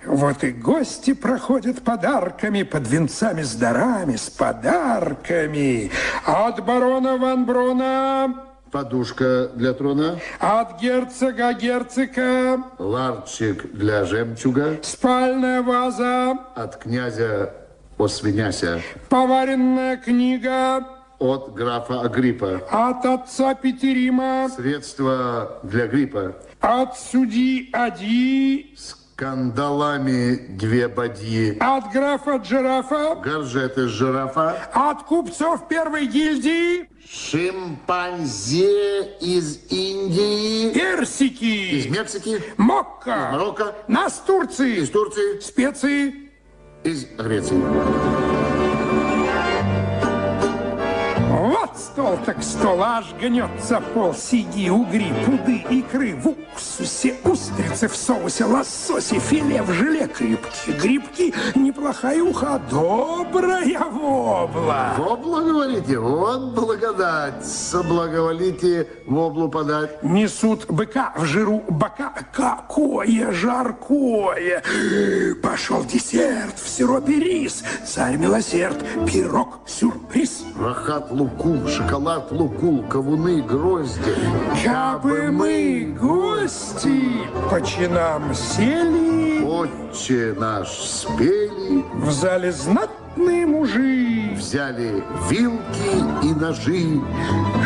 [0.06, 5.90] Вот и гости проходят подарками, под венцами с дарами, с подарками.
[6.24, 8.34] От барона Ван Брона,
[8.74, 17.54] Подушка для трона, от герцога герцога, ларчик для жемчуга, спальная ваза, от князя
[17.98, 20.88] Освиняся, поваренная книга,
[21.20, 30.88] от графа Агриппа, от отца Петерима, средства для гриппа, от судьи Ади, с кандалами две
[30.88, 41.88] бадьи, от графа Джирафа, горжеты жирафа, от купцов первой гильдии, шимпанзе из Индии, из персики,
[41.88, 46.30] Мексики, мокко, Марокко, нас Турции, из Турции, специи,
[46.82, 48.73] из Греции.
[51.76, 58.44] Стол так стол, аж гнется пол, сиги, угри, пуды, икры, в уксусе, устрицы в соусе,
[58.44, 64.94] лососи, филе в желе, крепки, грибки, неплохая уха, добрая вобла.
[64.96, 65.98] Вобла, говорите?
[65.98, 67.44] Вот благодать.
[67.44, 70.02] Соблаговолите воблу подать.
[70.04, 72.12] Несут быка в жиру бока.
[72.32, 74.62] Какое жаркое!
[75.42, 77.64] Пошел десерт в сиропе рис.
[77.84, 80.44] Царь милосерд, пирог, сюрприз.
[80.56, 84.14] Рахат лукум, шоколад лукул, кавуны, грозди.
[84.64, 92.50] Кабы мы, гости, по чинам сели, Отче наш спели, в зале
[93.14, 97.00] знатные мужи, взяли вилки и ножи,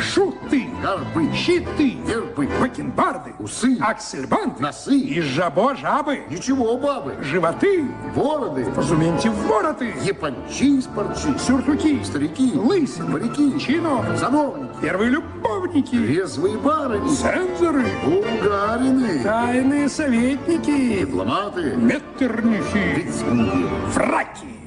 [0.01, 4.99] шуты, горбы, щиты, гербы, бакенбарды, усы, аксельбанты, носы.
[4.99, 13.13] и жабо жабы, Ничего, бабы, животы, бороды, разумейте, вороты, япончи из парчи, сюртуки, старики, лысины,
[13.13, 24.58] парики, чино, сановники, первые любовники, резвые барыни, цензоры, булгарины, тайные советники, дипломаты, меттернихи, вицмундир, фраки,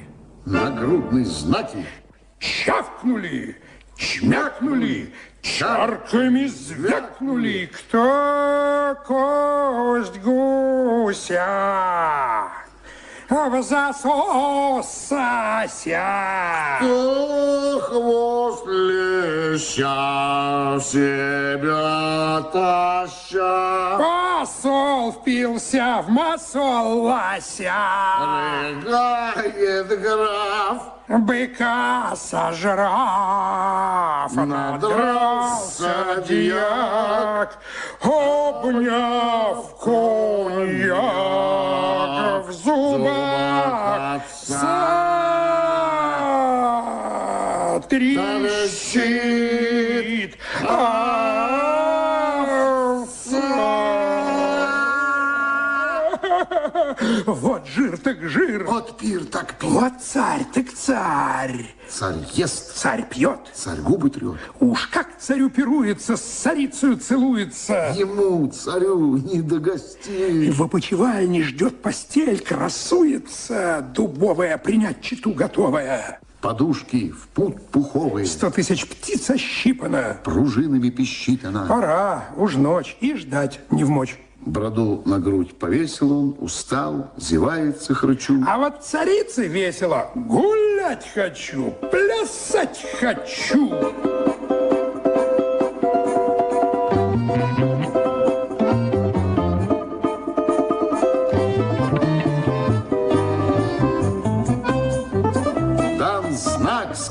[0.44, 1.86] нагрудные знаки,
[2.38, 3.56] чавкнули,
[3.96, 5.12] чмякнули,
[5.42, 7.70] чарками звякнули.
[7.72, 11.42] Кто кость гуся
[13.62, 15.22] засосася?
[17.80, 19.96] Хвост леща
[20.76, 23.98] в себя таща?
[23.98, 27.72] Посол впился в масол лося.
[28.84, 30.82] Рыгает граф,
[31.18, 32.74] Быка сожрав,
[34.34, 37.58] надрался дьяк,
[38.00, 40.96] обняв коньяк
[42.46, 45.02] в зубах отца.
[47.90, 48.72] Трещит
[50.66, 51.21] овца.
[57.26, 59.70] Вот жир так жир, вот пир так пир.
[59.70, 61.66] вот царь так царь.
[61.88, 64.36] Царь ест, Царь пьет, царь губы трет.
[64.60, 67.94] Уж как царю пируется, с царицею целуется.
[67.96, 70.50] Ему, царю, не до гостей.
[70.50, 76.20] в опочивальне ждет постель, красуется, дубовая, принять читу готовая.
[76.40, 80.18] Подушки в путь пуховые, Сто тысяч птиц ощипано.
[80.24, 81.66] пружинами пищит она.
[81.66, 84.18] Пора, уж ночь, и ждать не в мочь.
[84.44, 88.44] Броду на грудь повесил он, устал, зевается хрычу.
[88.46, 90.10] А вот царице весело.
[90.14, 93.70] Гулять хочу, плясать хочу.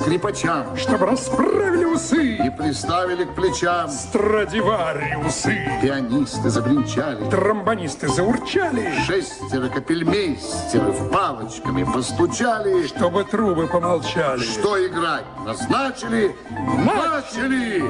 [0.01, 3.89] Скрипачам Чтоб расправили усы, и приставили к плечам.
[3.89, 5.57] Страдивариусы.
[5.81, 12.87] Пианисты забринчали, Тромбонисты заурчали, шестеро капельмейстеров палочками постучали.
[12.87, 14.41] чтобы трубы помолчали.
[14.41, 16.35] Что играть назначили?
[16.85, 17.81] Начали!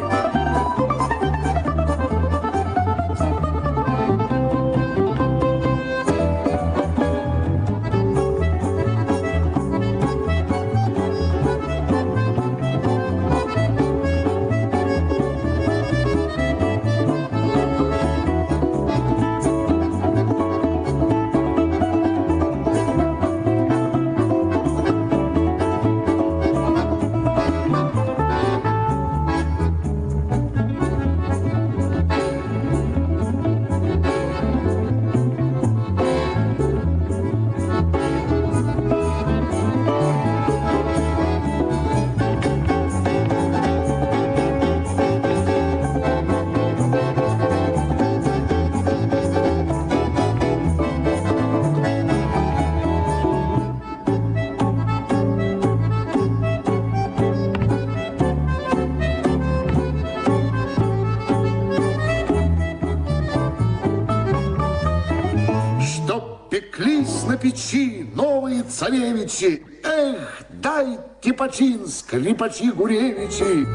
[67.42, 69.64] Печи новые царевичи.
[69.84, 73.66] Эх, дайте почин, скрипачи-гуревичи.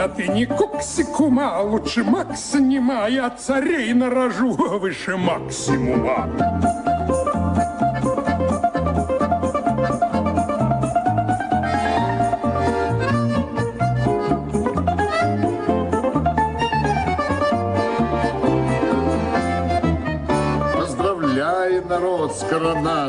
[0.00, 6.77] А ты не куксикума, а лучше Макса нема, я царей нарожу выше максимума.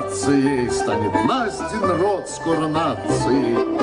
[0.09, 0.69] Коронацией.
[0.69, 3.79] Станет Настин род с коронацией.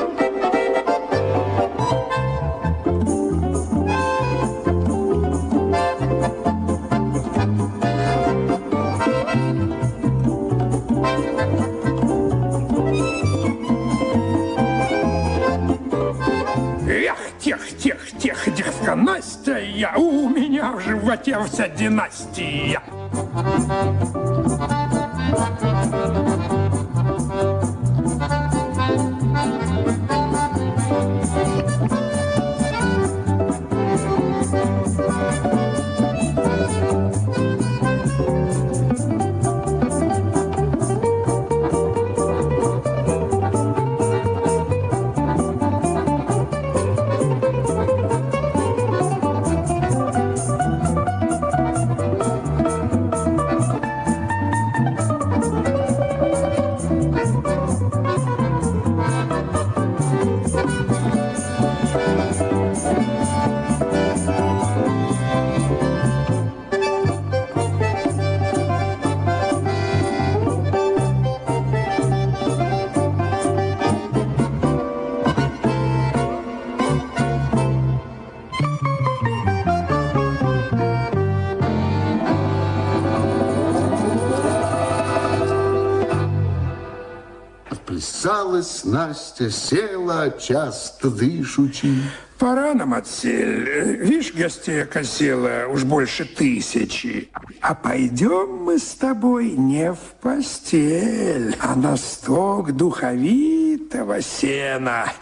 [18.97, 22.81] Настя, я, у меня в животе вся династия.
[88.57, 91.89] Расписалась Настя, села, часто дышучи.
[92.39, 93.99] Пора нам отсель.
[94.01, 97.29] Вишь, гостей окосела уж больше тысячи.
[97.61, 105.13] А пойдем мы с тобой не в постель, а на сток духовитого сена.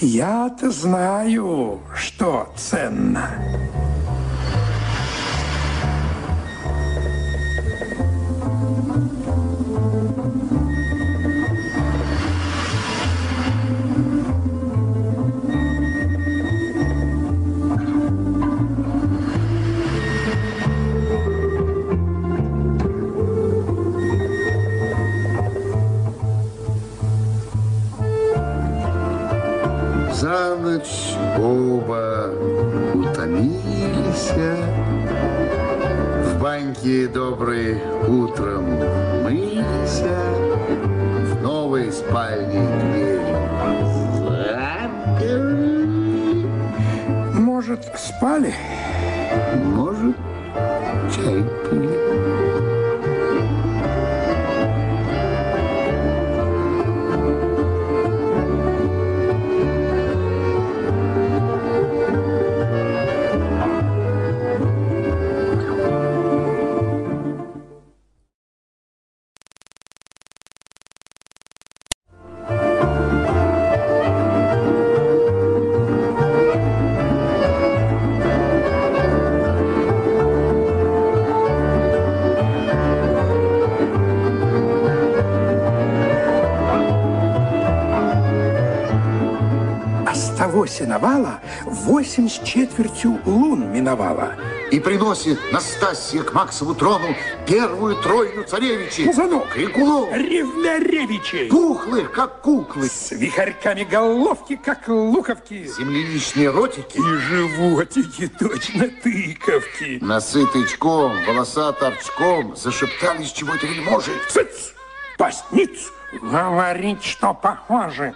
[0.00, 3.28] Я-то знаю, что ценно.
[90.74, 94.34] Сеновала восемь с четвертью лун миновала.
[94.70, 97.14] И приносит Настасья к Максову трону
[97.46, 99.04] первую тройну царевичей.
[99.06, 99.48] Пузанок.
[99.50, 100.10] Крикулов.
[100.12, 101.48] Ревноревичей.
[101.48, 102.88] Пухлых, как куклы.
[102.88, 105.64] С вихарьками головки, как луковки.
[105.64, 106.98] Земляничные ротики.
[106.98, 109.98] И животики, точно тыковки.
[110.00, 114.10] Носы тычком, волоса торчком, зашептались чего-то вельможи.
[114.28, 114.72] Цыц!
[115.18, 115.92] Постниц!
[116.20, 118.14] Говорить, что похоже.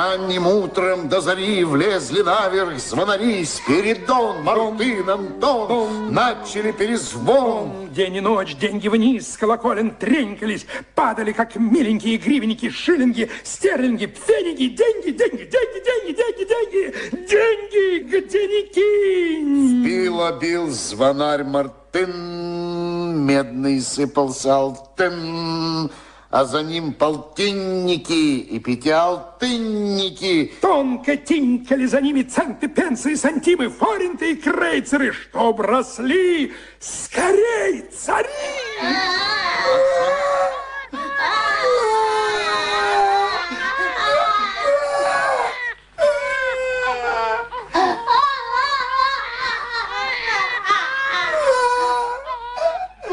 [0.00, 7.90] Ранним утром до зари влезли наверх звонари Спиридон, Мартын, Антон начали перезвон.
[7.92, 14.68] День и ночь, деньги вниз, с колоколен тренькались, падали, как миленькие гривенники, шиллинги, стерлинги, пфеники,
[14.68, 16.94] деньги, деньги, деньги, деньги, деньги, деньги,
[17.28, 19.84] деньги, где ни кинь.
[19.84, 25.90] Пила бил звонарь Мартын, медный сыпался алтын,
[26.30, 30.52] а за ним полтинники и пятиалтынники.
[30.60, 38.28] Тонко тинькали за ними центы, пенсы и сантимы, форинты и крейцеры, чтоб росли скорей цари!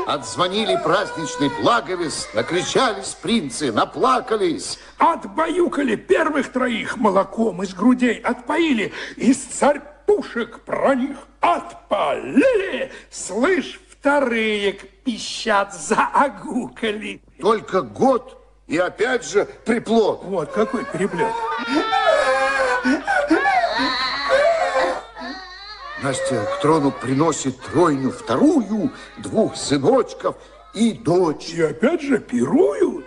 [0.08, 4.80] Отзвонили праздничный благовест, накричались принцы, наплакались.
[4.98, 12.90] Отбаюкали первых троих молоком из грудей, отпоили, из царь пушек про них отпалили.
[13.12, 17.22] Слышь, вторые пищат заагукали.
[17.42, 20.24] Только год и опять же приплод.
[20.24, 21.34] Вот какой переплет.
[26.04, 30.36] Настя к трону приносит тройню вторую, двух сыночков
[30.76, 31.50] и дочь.
[31.50, 33.06] И опять же пируют.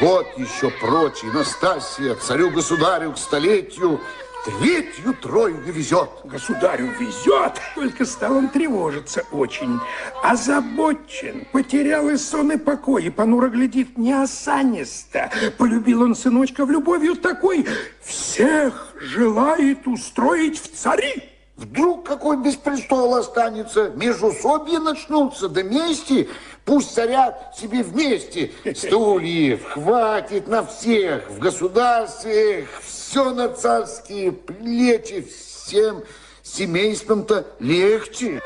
[0.00, 4.00] Год еще прочий Настасья царю-государю к столетию
[4.44, 6.10] третью тройню везет.
[6.24, 9.78] Государю везет, только стал он тревожиться очень.
[10.22, 15.30] Озабочен, потерял и сон, и покой, и понуро глядит неосанисто.
[15.58, 17.66] Полюбил он сыночка в любовью такой,
[18.02, 21.24] всех желает устроить в цари.
[21.56, 26.26] Вдруг какой без престола останется, межусобья начнутся, да мести,
[26.64, 28.52] пусть царят себе вместе.
[28.74, 32.66] Стульев хватит на всех, в государстве
[33.10, 36.04] все на царские плечи, всем
[36.44, 38.40] семейством-то легче.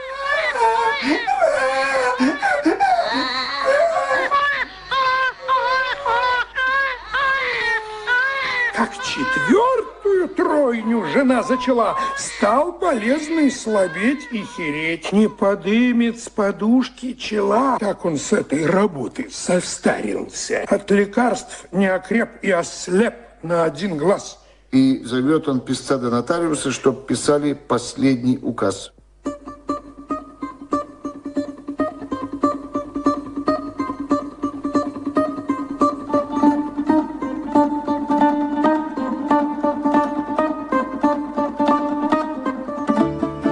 [8.74, 15.12] Как четвертую тройню жена зачала, стал болезный слабеть и хереть.
[15.12, 17.76] Не подымет с подушки чела.
[17.78, 20.64] Так он с этой работы состарился.
[20.66, 24.40] От лекарств не окреп и ослеп на один глаз.
[24.74, 28.90] И зовет он писца до нотариуса, чтоб писали последний указ.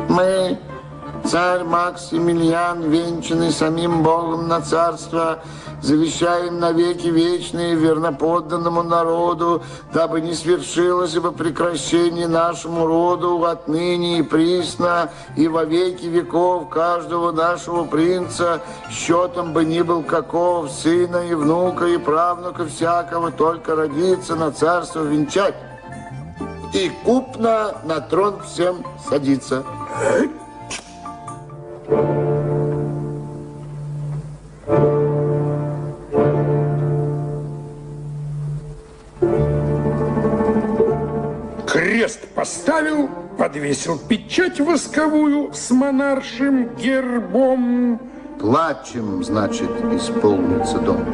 [0.08, 0.58] Мы,
[1.24, 5.44] царь Максимилиан, венчанный самим Богом на царство,
[5.82, 9.62] завещаем навеки вечные верноподданному народу,
[9.92, 17.32] дабы не свершилось бы прекращение нашему роду отныне и присно, и во веки веков каждого
[17.32, 24.36] нашего принца, счетом бы ни был какого сына и внука и правнука всякого, только родиться
[24.36, 25.54] на царство венчать.
[26.72, 29.62] И купно на трон всем садиться.
[41.92, 48.00] Крест поставил, подвесил печать восковую с монаршим гербом.
[48.40, 51.04] Плачем, значит, исполнится дом.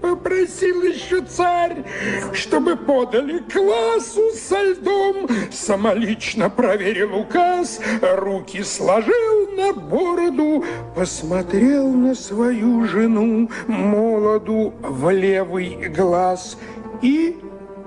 [0.00, 1.84] Попросил еще царь,
[2.32, 5.28] чтобы подали классу со льдом.
[5.52, 10.64] Самолично проверил указ, руки сложил на бороду,
[10.94, 16.56] посмотрел на свою жену молоду в левый глаз
[17.02, 17.36] и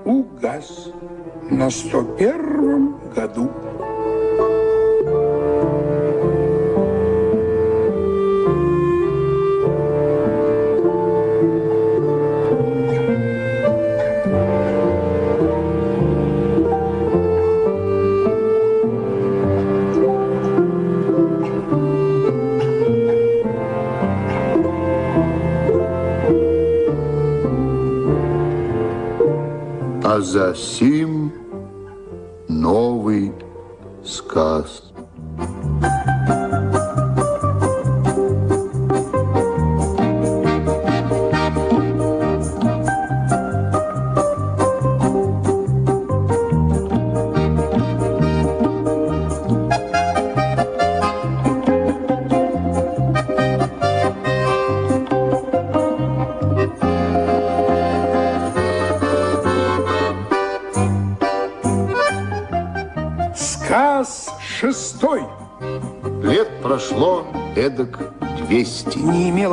[0.06, 0.91] угас
[1.50, 3.50] на сто первом году.
[30.39, 30.53] А за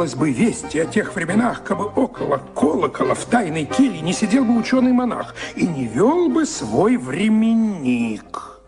[0.07, 4.45] Имелось бы вести о тех временах, как бы около колокола в тайной келье не сидел
[4.45, 8.61] бы ученый-монах и не вел бы свой временник.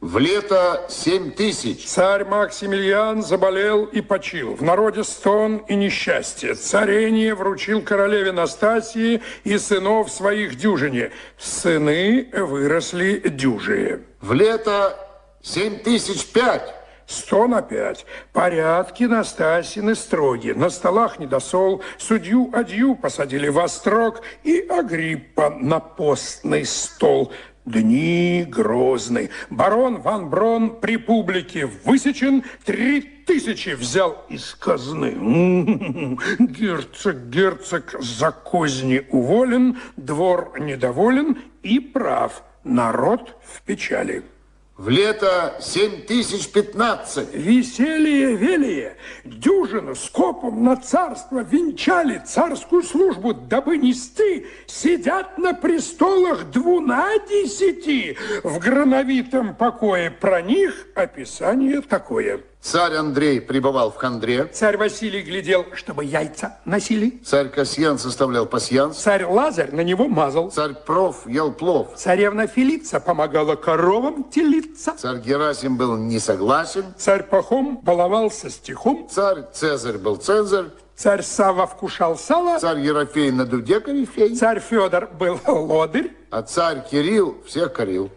[0.00, 1.88] В лето 7 тысяч.
[1.88, 4.54] Царь Максимилиан заболел и почил.
[4.54, 6.54] В народе стон и несчастье.
[6.54, 11.10] Царение вручил королеве Настасии и сынов своих дюжине.
[11.36, 14.02] Сыны выросли дюжие.
[14.20, 14.96] В лето
[15.42, 16.79] 7 тысяч пять.
[17.10, 18.06] Сто на пять.
[18.32, 20.52] Порядки Настасины строги.
[20.52, 21.82] На столах недосол.
[21.98, 24.22] Судью Адью посадили во строк.
[24.44, 27.32] И Агриппа на постный стол.
[27.64, 29.30] Дни грозны.
[29.50, 32.44] Барон Ван Брон при публике высечен.
[32.64, 35.10] Три тысячи взял из казны.
[36.38, 39.80] Герцог, герцог за козни уволен.
[39.96, 42.44] Двор недоволен и прав.
[42.62, 44.22] Народ в печали.
[44.80, 47.34] В лето 7 тысяч 15.
[47.34, 58.16] Веселье велие, дюжину скопом на царство венчали царскую службу, дабы нести, сидят на престолах двунадесяти.
[58.42, 62.40] В грановитом покое про них описание такое.
[62.60, 64.44] Царь Андрей пребывал в хандре.
[64.46, 67.20] Царь Василий глядел, чтобы яйца носили.
[67.24, 68.98] Царь Касьян составлял пасьянс.
[68.98, 70.50] Царь Лазарь на него мазал.
[70.50, 71.94] Царь Проф ел плов.
[71.96, 74.94] Царевна Фелица помогала коровам телиться.
[74.96, 76.84] Царь Герасим был не согласен.
[76.98, 79.08] Царь Пахом баловался стихом.
[79.10, 80.66] Царь Цезарь был Цезарь.
[80.94, 82.58] Царь Савва вкушал сало.
[82.58, 84.36] Царь Ерофей на дуде корифей.
[84.36, 86.14] Царь Федор был лодырь.
[86.30, 88.10] А царь Кирилл всех корил.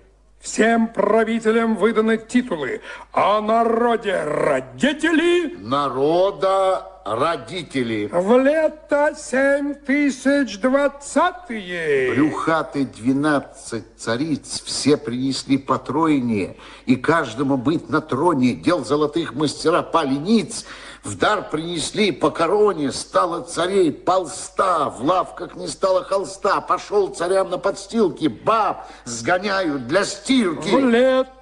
[0.44, 2.82] Всем правителям выданы титулы,
[3.14, 8.10] о народе родители Народа родители.
[8.12, 12.12] в лето семь тысяч двадцатые.
[12.12, 19.82] Брюхаты двенадцать цариц все принесли по тройне, и каждому быть на троне дел золотых мастера
[19.82, 20.66] пали ниц.
[21.04, 27.50] В дар принесли по короне, стало царей полста, в лавках не стало холста, пошел царям
[27.50, 30.70] на подстилки, баб сгоняют для стирки.
[30.70, 30.80] В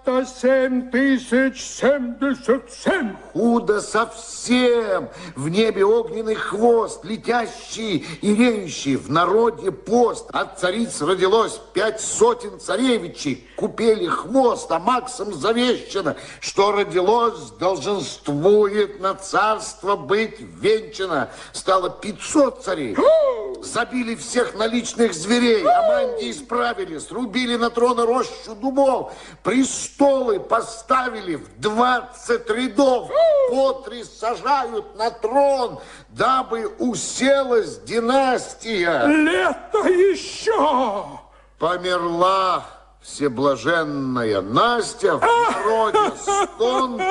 [0.03, 3.15] 97 тысяч 77.
[3.33, 5.09] Худо совсем.
[5.35, 8.95] В небе огненный хвост, летящий и реющий.
[8.95, 10.27] В народе пост.
[10.31, 13.47] От цариц родилось пять сотен царевичей.
[13.55, 21.29] Купели хвост, а Максом завещено, что родилось, долженствует на царство быть венчано.
[21.53, 22.97] Стало 500 царей.
[23.61, 25.63] Забили всех наличных зверей.
[25.63, 29.13] Аманди исправили, срубили на трон рощу дубов.
[29.43, 33.11] Преступ престолы поставили в 20 рядов,
[33.49, 35.79] по три сажают на трон,
[36.09, 39.05] дабы уселась династия.
[39.05, 41.05] Лето еще.
[41.59, 42.65] Померла
[43.01, 47.01] всеблаженная Настя, в народе стон,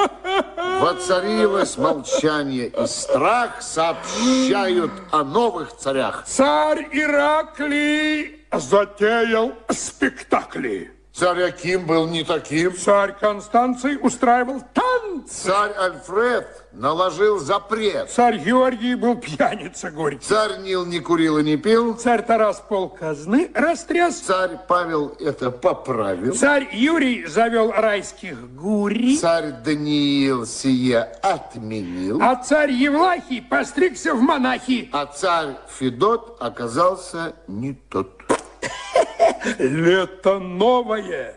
[0.80, 6.24] воцарилось молчание и страх, сообщают о новых царях.
[6.26, 10.99] Царь Ираклий затеял спектакли.
[11.20, 12.74] Царь Аким был не таким.
[12.74, 15.44] Царь Констанций устраивал танцы.
[15.44, 18.08] Царь Альфред наложил запрет.
[18.08, 20.24] Царь Георгий был пьяница горький.
[20.24, 21.94] Царь Нил не курил и не пил.
[21.94, 24.18] Царь Тарас пол казны растряс.
[24.20, 26.34] Царь Павел это поправил.
[26.34, 29.18] Царь Юрий завел райских гурий.
[29.18, 32.22] Царь Даниил сие отменил.
[32.22, 34.88] А царь Евлахий постригся в монахи.
[34.90, 38.19] А царь Федот оказался не тот.
[39.58, 41.34] Лето новое.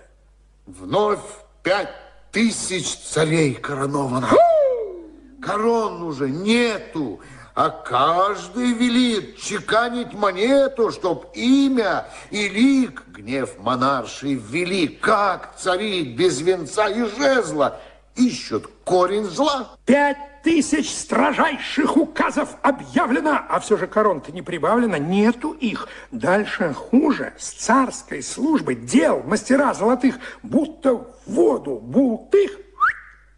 [0.65, 1.19] Вновь
[1.61, 1.93] пять
[2.31, 4.29] тысяч царей короновано.
[5.41, 7.19] Корон уже нету,
[7.53, 14.87] а каждый велит чеканить монету, чтоб имя и лик гнев монарший ввели.
[14.87, 17.79] Как цари без венца и жезла
[18.15, 19.75] ищут корень зла?
[19.85, 25.87] Пять тысяч строжайших указов объявлено, а все же корон-то не прибавлено, нету их.
[26.11, 27.33] Дальше хуже.
[27.37, 32.51] С царской службы дел мастера золотых будто в воду бултых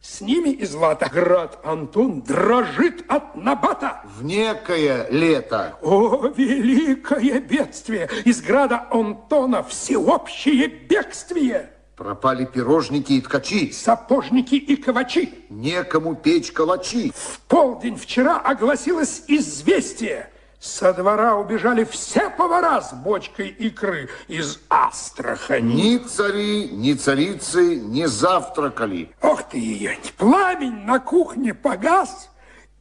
[0.01, 1.09] с ними и злато.
[1.09, 4.01] Град Антон дрожит от набата.
[4.17, 8.09] В некое лето О, великое бедствие!
[8.23, 11.74] Из града Антона всеобщее бегствие!
[11.95, 13.71] Пропали пирожники и ткачи.
[13.71, 15.33] Сапожники и ковачи.
[15.49, 17.11] Некому печь калачи.
[17.15, 20.29] В полдень вчера огласилось известие.
[20.59, 25.73] Со двора убежали все повара с бочкой икры из Астрахани.
[25.73, 29.11] Ни цари, ни царицы не завтракали.
[29.21, 32.31] Ох ты ее, пламень на кухне погас,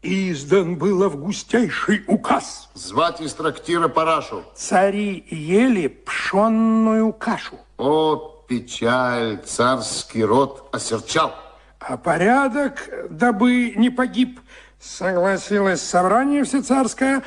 [0.01, 2.71] и издан был августейший указ.
[2.75, 4.45] Звать из трактира парашу.
[4.55, 11.35] Цари ели пшенную кашу, О, печаль, царский род осерчал.
[11.81, 14.41] а порядок, дабы не погиб,
[14.81, 17.23] согласилось собрание всецарское,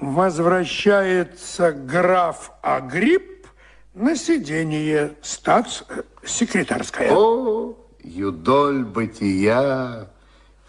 [0.00, 3.46] возвращается граф Агрипп
[3.94, 7.10] на сиденье статс-секретарское.
[7.12, 10.08] О, юдоль бытия,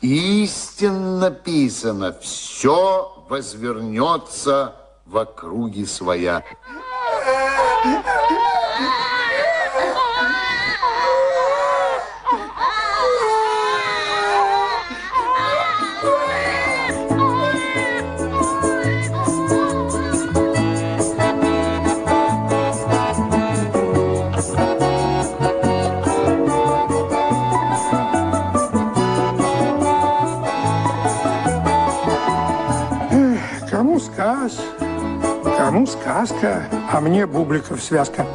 [0.01, 4.75] истинно написано, все возвернется
[5.05, 6.43] в округе своя.
[35.69, 38.25] Кому сказка, а мне бубликов связка.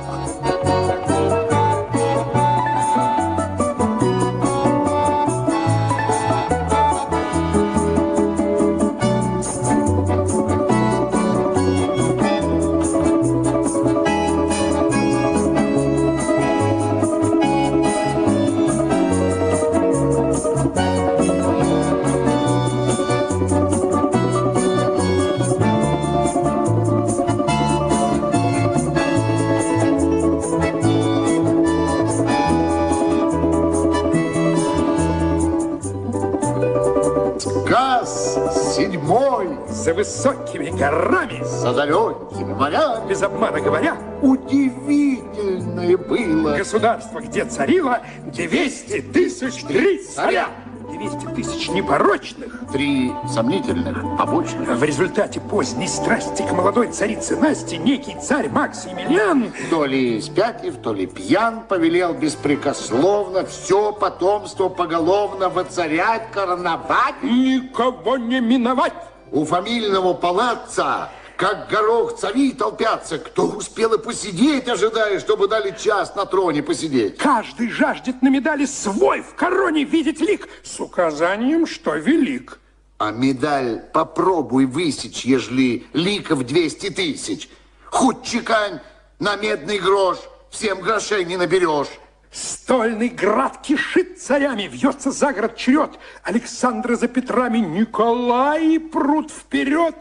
[39.85, 43.07] За высокими горами, за далекими морями.
[43.07, 46.57] без обмана говоря, Удивительное было.
[46.57, 50.49] государство, где царило 200 тысяч три царя.
[50.91, 52.61] 200 тысяч непорочных.
[52.73, 54.71] Три сомнительных, побочных.
[54.71, 60.77] В результате поздней страсти к молодой царице Насте некий царь Макс Емельян То ли спятив,
[60.83, 67.23] то ли пьян, повелел беспрекословно все потомство поголовно воцарять, короновать.
[67.23, 68.95] никого не миновать.
[69.35, 73.19] У фамильного палаца, как горох цари толпятся.
[73.19, 77.19] Кто успел и посидеть, ожидая, чтобы дали час на троне посидеть?
[77.19, 82.61] Каждый жаждет на медали свой в короне видеть лик с указанием, что велик.
[82.99, 87.49] А медаль попробуй высечь, ежели ликов 200 тысяч.
[87.87, 88.79] Хоть чекань
[89.19, 90.19] на медный грош,
[90.49, 91.89] всем грошей не наберешь.
[92.35, 95.93] Стольный град кишит царями, вьется за город черед.
[96.25, 99.95] Александра за Петрами, Николай прут вперед.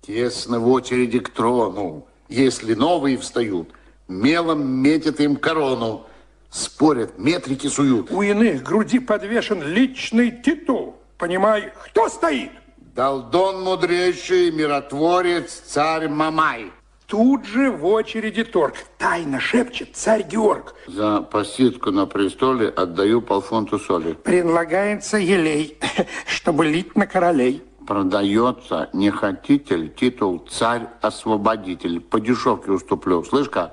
[0.00, 2.06] Тесно в очереди к трону.
[2.30, 3.68] Если новые встают,
[4.08, 6.06] мелом метят им корону.
[6.48, 8.10] Спорят, метрики суют.
[8.10, 10.96] У иных груди подвешен личный титул.
[11.18, 12.52] Понимай, кто стоит?
[12.78, 16.72] Долдон мудрейший, миротворец, царь Мамай.
[17.06, 18.74] Тут же в очереди торг.
[18.98, 20.74] Тайно шепчет царь Георг.
[20.88, 24.14] За посидку на престоле отдаю полфунту соли.
[24.14, 25.78] Предлагается елей,
[26.26, 27.62] чтобы лить на королей.
[27.86, 32.00] Продается не хотитель, титул царь-освободитель.
[32.00, 33.22] По дешевке уступлю.
[33.22, 33.72] Слышь-ка,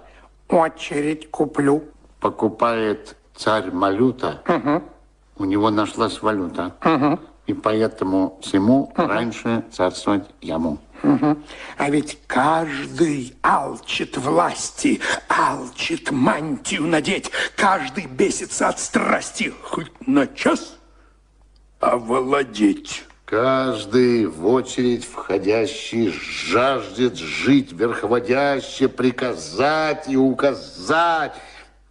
[0.50, 1.84] Очередь куплю.
[2.20, 4.44] покупает царь малюта,
[5.38, 6.76] у него нашлась валюта.
[7.48, 10.30] И поэтому всему раньше царствовать
[11.04, 17.30] А ведь каждый алчит власти, алчит мантию надеть.
[17.58, 20.78] Каждый бесится от страсти, хоть на час
[21.82, 23.04] овладеть.
[23.26, 31.34] Каждый в очередь входящий жаждет жить верховодяще, приказать и указать,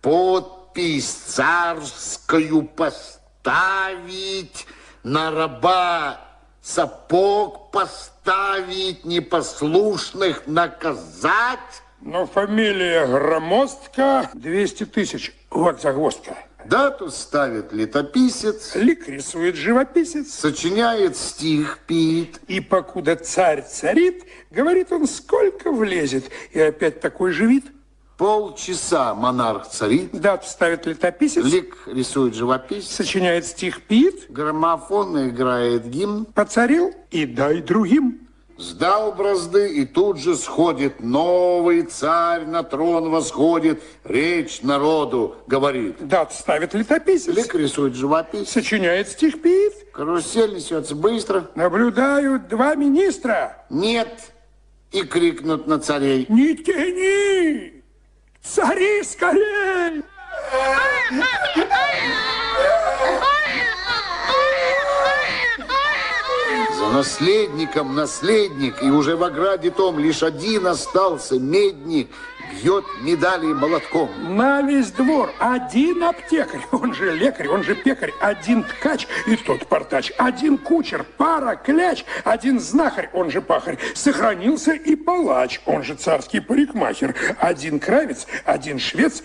[0.01, 4.67] подпись царскую поставить,
[5.03, 6.32] на раба
[6.63, 11.59] сапог поставить, непослушных наказать.
[12.01, 15.35] Но фамилия Громоздка 200 тысяч.
[15.51, 16.37] Вот загвоздка.
[16.65, 20.33] Дату ставит летописец, Лик рисует живописец.
[20.33, 26.31] сочиняет стих, пит, И покуда царь царит, говорит он, сколько влезет.
[26.53, 27.67] И опять такой же вид.
[28.17, 36.27] Полчаса монарх царит, Дату ставит летописец, лик рисует живописец, сочиняет стих пит, граммофон играет гимн,
[36.27, 38.23] поцарил и дай другим.
[38.59, 46.07] Сдал бразды, и тут же сходит новый царь на трон восходит, речь народу говорит.
[46.07, 49.73] Дату ставит летописец, Лик рисует живопись, сочиняет стих пит.
[49.93, 51.51] карусель несется быстро.
[51.57, 53.65] Наблюдают два министра.
[53.69, 54.33] Нет!
[54.93, 56.27] И крикнут на царей.
[56.29, 57.82] Не тяни!
[58.43, 60.03] Цари скорей!
[66.77, 72.11] За наследником наследник, и уже в ограде том лишь один остался медник,
[72.53, 74.11] бьет медали молотком.
[74.37, 79.67] На весь двор один аптекарь, он же лекарь, он же пекарь, один ткач и тот
[79.67, 85.95] портач, один кучер, пара, кляч, один знахарь, он же пахарь, сохранился и палач, он же
[85.95, 89.23] царский парикмахер, один кравец, один швец,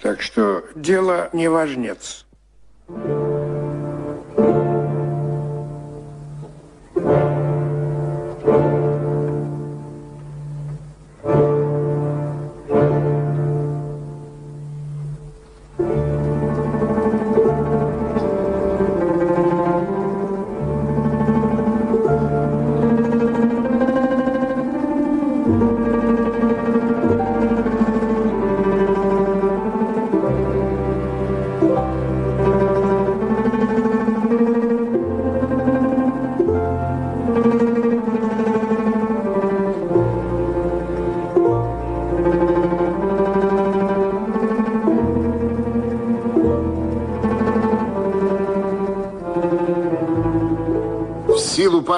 [0.00, 2.26] так что дело не важнец.
[2.86, 3.69] В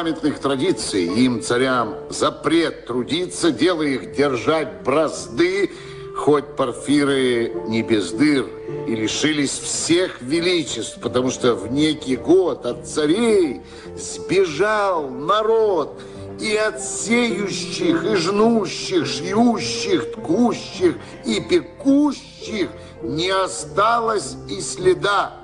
[0.02, 5.70] памятных традиций им, царям, запрет трудиться, делая их держать бразды,
[6.16, 8.46] хоть порфиры не без дыр,
[8.88, 13.60] и лишились всех величеств, потому что в некий год от царей
[13.96, 16.00] сбежал народ,
[16.40, 22.70] и от сеющих, и жнущих, шьющих, ткущих и пекущих
[23.04, 25.34] не осталось и следа.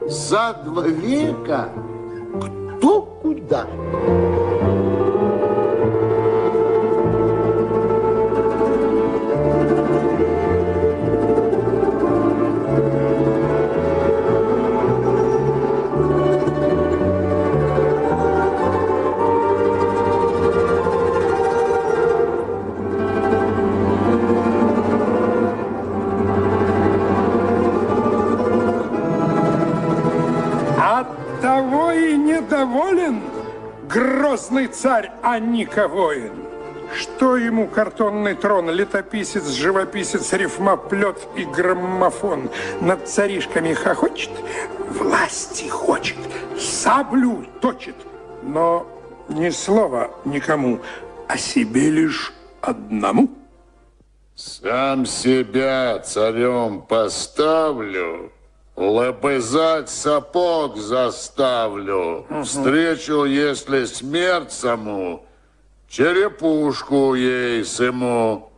[0.00, 1.72] За два века
[3.34, 4.39] кто
[34.50, 36.32] грозный царь Аника воин?
[36.94, 42.50] Что ему картонный трон, летописец, живописец, рифмоплет и граммофон?
[42.80, 44.30] Над царишками хохочет,
[44.88, 46.16] власти хочет,
[46.58, 47.94] саблю точит,
[48.42, 48.86] но
[49.28, 50.80] ни слова никому,
[51.28, 53.30] о себе лишь одному.
[54.34, 58.32] Сам себя царем поставлю,
[58.80, 62.26] лобызать сапог заставлю.
[62.44, 65.26] Встречу, если смерть саму,
[65.88, 68.49] черепушку ей сыму.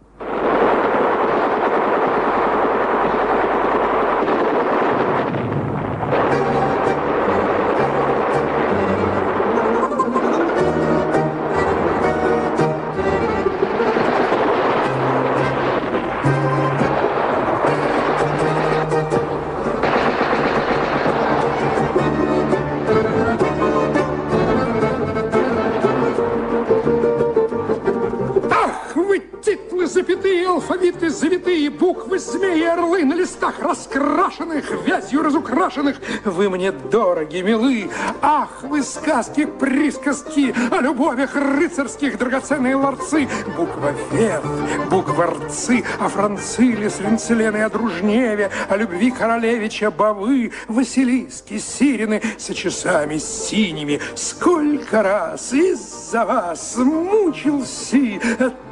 [34.53, 35.97] Раскрашенных, вязью разукрашенных.
[36.25, 37.91] Вы мне дороги, милы.
[38.21, 43.29] Ах, вы сказки, присказки о любовях рыцарских, драгоценные ларцы.
[43.57, 44.45] Буква Фев,
[44.91, 53.19] буква Рцы, о Франциле, Свинцелене, о Дружневе, о любви королевича Бавы, Василиски, Сирины, со часами
[53.19, 54.01] синими.
[54.15, 58.21] Сколько раз из-за вас мучился,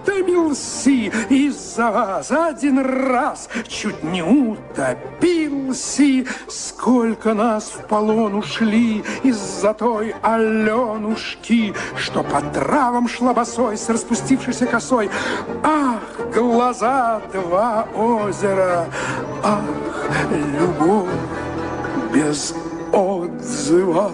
[0.05, 0.91] томился
[1.29, 6.25] из-за вас один раз, чуть не утопился.
[6.49, 14.67] Сколько нас в полон ушли из-за той Аленушки, что по травам шла босой с распустившейся
[14.67, 15.11] косой.
[15.63, 16.01] Ах,
[16.35, 18.87] глаза два озера,
[19.43, 19.63] ах,
[20.31, 21.09] любовь
[22.13, 22.55] без
[22.93, 24.11] отзыва.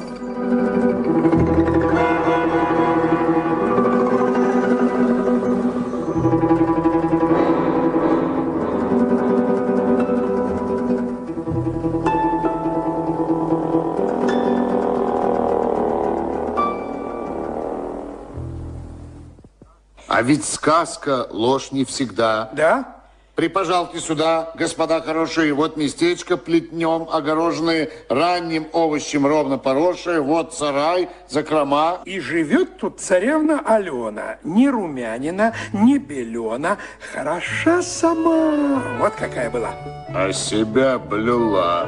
[20.16, 22.48] А ведь сказка ложь не всегда.
[22.54, 23.02] Да?
[23.34, 25.52] Припожалуйте сюда, господа хорошие.
[25.52, 30.22] Вот местечко плетнем, огороженное ранним овощем ровно поросшее.
[30.22, 32.00] Вот сарай, закрома.
[32.06, 36.78] И живет тут царевна Алена, ни румянина, ни белена,
[37.12, 38.82] хороша сама.
[38.98, 39.72] Вот какая была.
[40.14, 41.86] А себя блюла.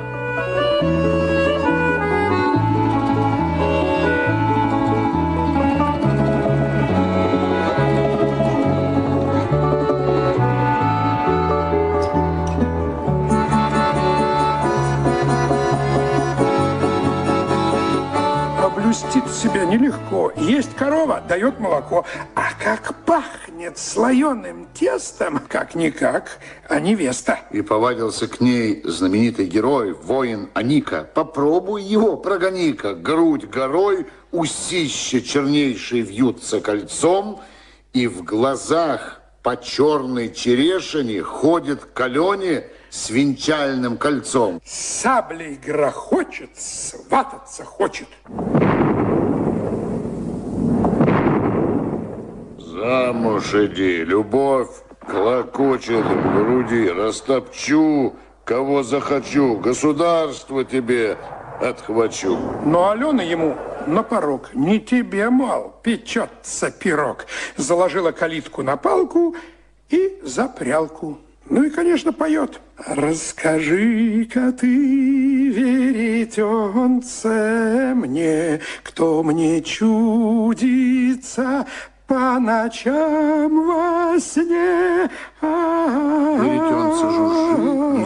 [18.99, 20.32] Облюстить себя нелегко.
[20.36, 22.05] Есть корова, дает молоко.
[22.34, 26.38] А как пахнет слоеным тестом, как-никак,
[26.68, 27.38] а невеста.
[27.53, 31.09] И повадился к ней знаменитый герой, воин Аника.
[31.14, 32.94] Попробуй его, прогони-ка.
[32.94, 37.40] Грудь горой, усище чернейшие вьются кольцом,
[37.92, 44.61] и в глазах по черной черешине ходит к Алене с венчальным кольцом.
[44.64, 48.09] Саблей грохочет, свататься хочет.
[52.59, 54.70] Замуж иди, любовь
[55.07, 58.14] клокочет в груди, растопчу,
[58.45, 61.17] кого захочу, государство тебе
[61.61, 62.38] отхвачу.
[62.64, 63.57] Но Алена ему
[63.87, 64.54] на порог.
[64.54, 67.26] Не тебе, мал, печется пирог.
[67.57, 69.34] Заложила калитку на палку
[69.88, 71.18] и запрялку.
[71.50, 72.61] Ну и, конечно, поет.
[72.76, 76.34] Расскажи-ка ты, веретенце,
[77.95, 80.87] мне, кто мне чудится
[82.07, 85.08] по ночам во сне.
[85.41, 87.58] Веретенце жужжит,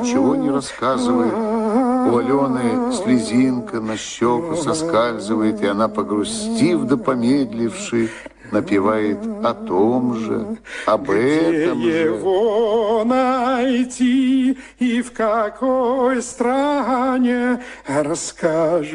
[0.02, 1.32] ничего не рассказывает.
[1.32, 8.08] У Алены слезинка на щеку соскальзывает, и она, погрустив да помедливши,
[8.52, 11.88] напевает о том же, об этом же.
[11.88, 17.60] его найти и в какой стране?
[17.86, 18.90] Расскажи-ка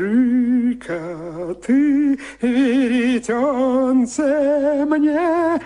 [1.66, 3.66] ты, веретенце,
[4.86, 5.60] мне.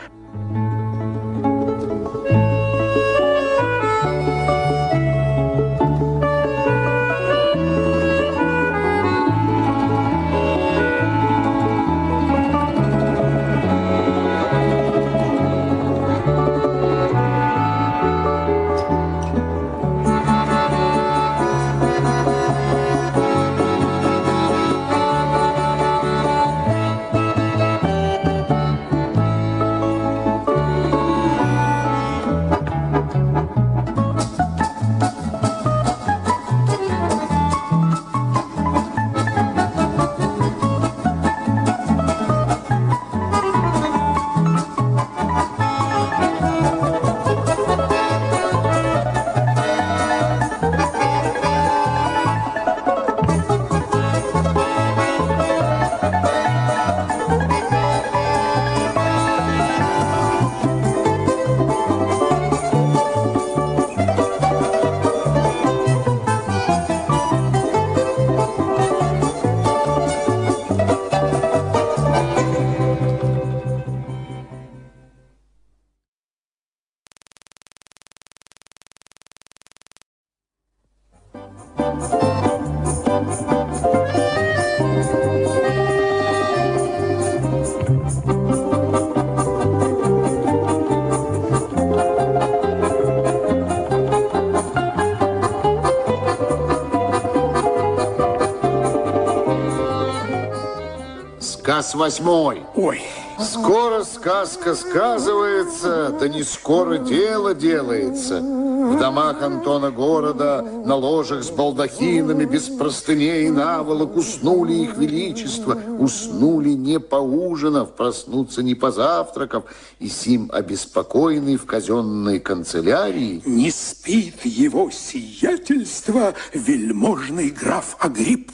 [101.82, 102.62] Сказ восьмой.
[102.76, 103.02] Ой,
[103.40, 108.40] Скоро сказка сказывается, да не скоро дело делается.
[108.40, 115.76] В домах Антона города, на ложах с балдахинами, без простыней и наволок уснули их величество,
[115.98, 119.64] уснули не поужинав, проснуться не позавтракав,
[119.99, 128.52] и сим обеспокоенный в казенной канцелярии не спит его сиятельство, вельможный граф Агрипп.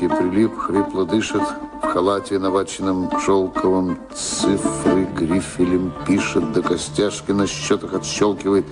[0.00, 1.42] Конторки прилип, хрипло дышит,
[1.82, 8.64] в халате, наваченном шелковым цифры грифелем пишет, до костяшки на счетах отщелкивает.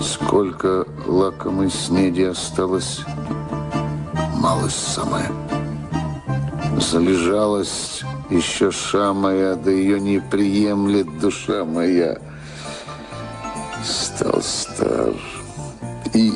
[0.00, 3.00] Сколько лакомой снеди осталось,
[4.34, 5.30] малость самая.
[6.78, 12.18] Залежалась еще ша моя, да ее не приемлет душа моя.
[13.84, 15.14] Стал стар
[16.14, 16.32] и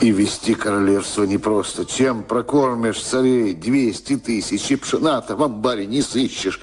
[0.00, 1.84] И вести королевство непросто.
[1.84, 3.52] Чем прокормишь царей?
[3.52, 6.62] Двести тысяч, и пшена-то в амбаре не сыщешь.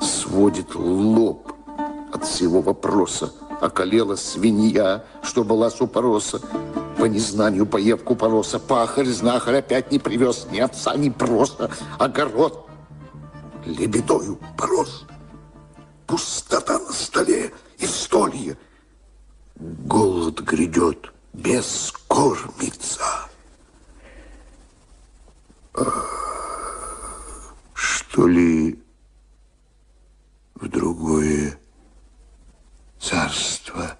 [0.00, 1.52] Сводит лоб
[2.12, 3.32] от всего вопроса.
[3.60, 6.40] Околела свинья, что была супороса.
[6.96, 8.60] По незнанию поев купороса.
[8.60, 11.72] Пахарь, знахарь опять не привез ни овца, ни проса.
[11.98, 12.68] Огород
[13.64, 15.06] лебедою порос.
[16.06, 18.56] Пустота на столе и столье.
[19.56, 23.02] Голод грядет, бескормица.
[27.74, 28.82] Что ли
[30.54, 31.58] в другое
[32.98, 33.98] царство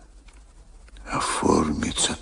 [1.07, 2.17] оформится?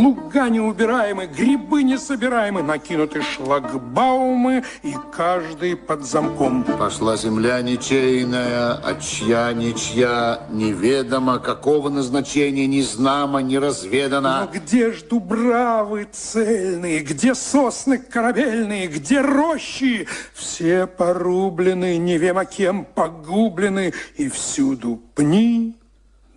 [0.00, 6.64] Луга неубираемы, грибы несобираемы, накинуты шлагбаумы, и каждый под замком.
[6.64, 14.48] Пошла земля ничейная, а чья ничья, неведомо, какого назначения, не знамо, не Но разведано.
[14.50, 20.08] где ж дубравы цельные, где сосны корабельные, где рощи?
[20.32, 25.76] Все порублены, невемо кем погублены, и всюду пни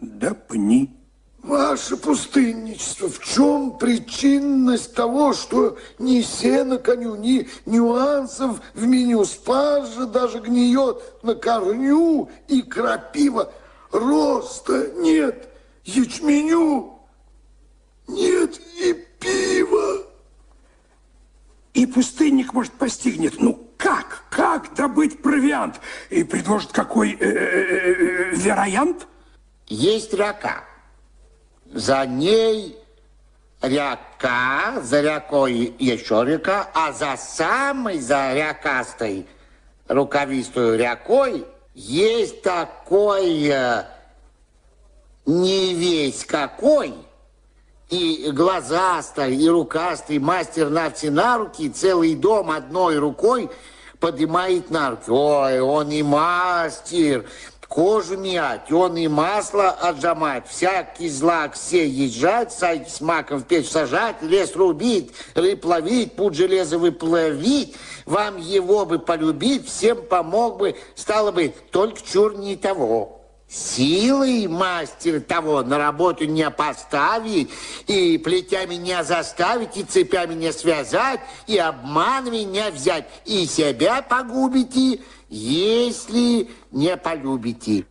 [0.01, 0.89] да пни.
[1.43, 10.05] Ваше пустынничество, в чем причинность того, что ни сена коню, ни нюансов в меню спаржа
[10.05, 13.51] даже гниет на корню и крапива?
[13.91, 15.49] Роста нет,
[15.83, 16.97] ячменю
[18.07, 20.03] нет и пива.
[21.73, 25.81] И пустынник, может, постигнет, ну как, как добыть провиант?
[26.09, 29.07] И предложит какой э, э, э, вероянт?
[29.67, 30.63] Есть река.
[31.73, 32.77] За ней
[33.61, 39.25] река, за рекой еще река, а за самой, за рекастой,
[39.87, 43.85] рукавистой рекой есть такой э,
[45.25, 46.93] не весь какой,
[47.89, 53.49] и глазастый, и рукастый мастер навти на руки, целый дом одной рукой
[53.99, 55.09] поднимает на руки.
[55.09, 57.25] Ой, он и мастер,
[57.73, 63.67] кожу мять, он и масло отжимать, всякий злак все езжать, сайки с маком в печь
[63.67, 67.75] сажать, лес рубить, рыб ловить, путь железа выплавить,
[68.05, 73.19] вам его бы полюбить, всем помог бы, стало бы, только чур не того.
[73.49, 77.49] Силой мастер того на работу не поставить,
[77.87, 84.99] и плетями не заставить, и цепями не связать, и обманами не взять, и себя погубите,
[85.33, 87.85] если не полюбите.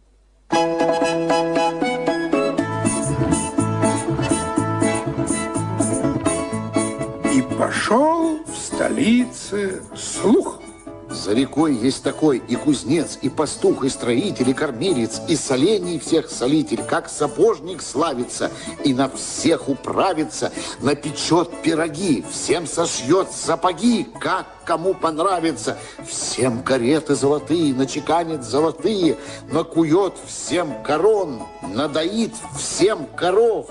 [7.35, 10.60] И пошел в столице слух.
[11.13, 16.31] За рекой есть такой и кузнец, и пастух, и строитель, и кормилец, и солений всех
[16.31, 18.51] солитель, как сапожник славится,
[18.83, 25.77] и на всех управится, напечет пироги, всем сошьет сапоги, как кому понравится,
[26.09, 29.17] всем кареты золотые, начеканит золотые,
[29.51, 33.69] накует всем корон, надоит всем коров,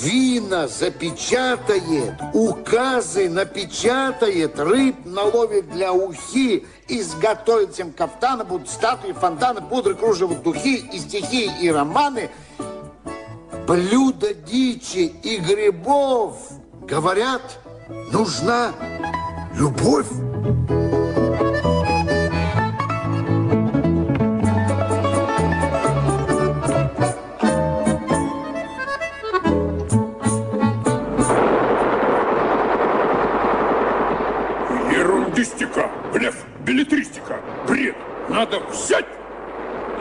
[0.00, 9.94] Вина запечатает, указы напечатает, рыб наловит для ухи, изготовит всем кафтаны, будут статуи, фонтаны, пудры,
[9.94, 12.30] кружево, духи, и стихи, и романы.
[13.66, 16.36] Блюда дичи и грибов,
[16.82, 17.58] говорят,
[18.12, 18.72] нужна
[19.56, 20.06] любовь.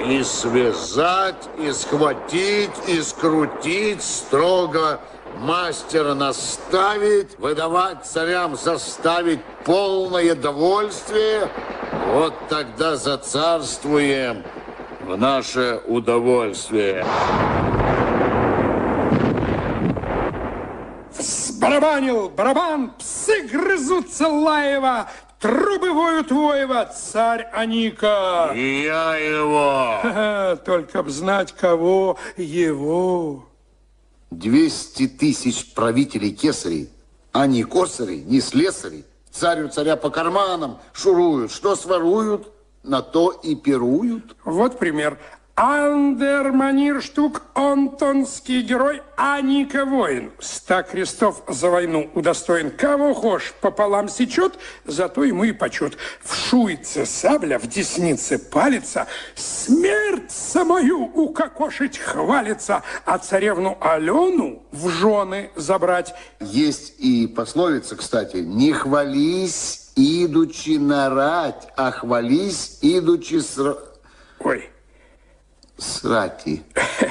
[0.10, 5.00] И связать, и схватить, и скрутить строго
[5.40, 11.50] мастера наставить, выдавать царям, заставить полное довольствие,
[12.14, 14.44] вот тогда зацарствуем
[15.02, 17.06] в наше удовольствие.
[21.60, 25.10] Барабанил барабан, псы грызутся лаева,
[25.46, 28.52] Трубы воют воева, царь Аника.
[28.56, 30.56] И я его.
[30.66, 33.48] Только б знать, кого его.
[34.32, 36.90] 200 тысяч правителей кесарей,
[37.32, 41.52] а не косарей, не слесарей, царю царя по карманам шуруют.
[41.52, 42.52] Что своруют,
[42.82, 44.36] на то и пируют.
[44.46, 45.20] Вот пример.
[45.58, 50.34] Андерманирштук, онтонский герой Аника воин.
[50.38, 52.72] Ста крестов за войну удостоен.
[52.72, 55.98] Кого хошь пополам сечет, зато ему и почет.
[56.22, 65.52] В шуйце сабля, в деснице палится, смерть самую укокошить хвалится, а царевну Алену в жены
[65.56, 66.14] забрать.
[66.42, 73.78] Есть и пословица, кстати, не хвались, идучи нарать, а хвались, идучи сра...
[74.40, 74.70] Ой,
[75.78, 76.62] Срати.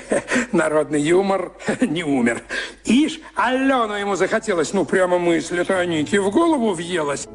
[0.53, 2.43] Народный юмор не умер.
[2.85, 7.29] Ишь, Алену ему захотелось, ну прямо мысль это Аники в голову въелась.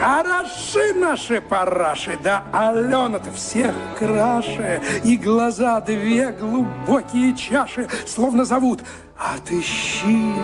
[0.00, 8.80] Хороши наши параши, да Алена-то всех краше, И глаза две глубокие чаши, словно зовут
[9.18, 10.34] «Отыщи,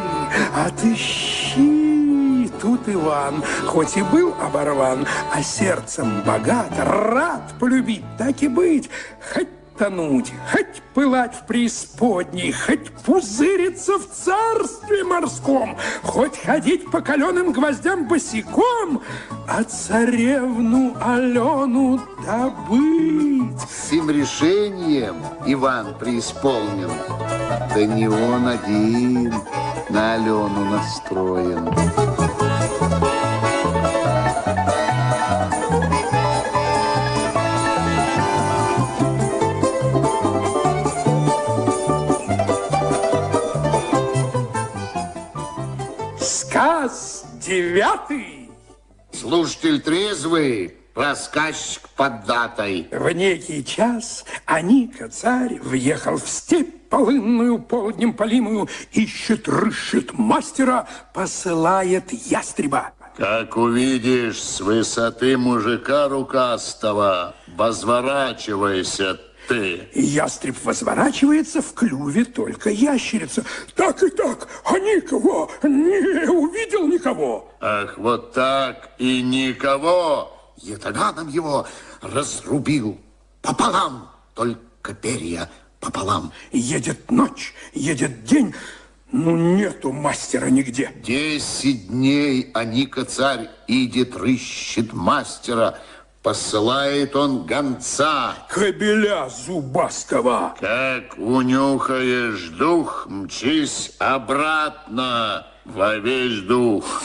[0.54, 2.01] отыщи»
[2.62, 8.88] тут Иван, хоть и был оборван, а сердцем богат, рад полюбить, так и быть,
[9.34, 17.52] хоть тонуть, хоть пылать в преисподней, хоть пузыриться в царстве морском, хоть ходить по каленым
[17.52, 19.02] гвоздям босиком,
[19.48, 23.60] а царевну Алену добыть.
[23.68, 25.16] С тем решением
[25.46, 26.92] Иван преисполнен,
[27.74, 29.34] да не он один
[29.88, 32.11] на Алену настроен.
[48.08, 48.50] Девятый.
[49.12, 52.88] Слушатель трезвый, рассказчик под датой.
[52.90, 62.12] В некий час Аника, царь, въехал в степь полынную, полднем полимую, ищет, рыщет мастера, посылает
[62.12, 62.92] ястреба.
[63.16, 69.88] Как увидишь с высоты мужика рукастого, возворачивайся ты.
[69.94, 73.44] Ястреб возворачивается, в клюве только ящерица.
[73.74, 77.52] Так и так, а никого не увидел никого.
[77.60, 80.32] Ах, вот так и никого.
[80.56, 81.66] Ятаганом его
[82.00, 82.98] разрубил
[83.40, 85.50] пополам, только перья
[85.80, 86.32] пополам.
[86.52, 88.54] Едет ночь, едет день,
[89.10, 90.90] ну нету мастера нигде.
[91.02, 95.78] Десять дней Аника царь идет, рыщет мастера,
[96.22, 98.34] посылает он гонца.
[98.48, 100.54] Кобеля зубастого.
[100.60, 107.02] Как унюхаешь дух, мчись обратно во весь дух.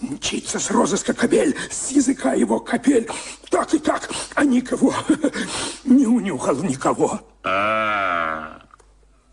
[0.00, 3.08] Мчится с розыска кобель, с языка его капель.
[3.50, 4.94] Так и так, а никого
[5.84, 7.20] не унюхал никого.
[7.42, 8.60] А,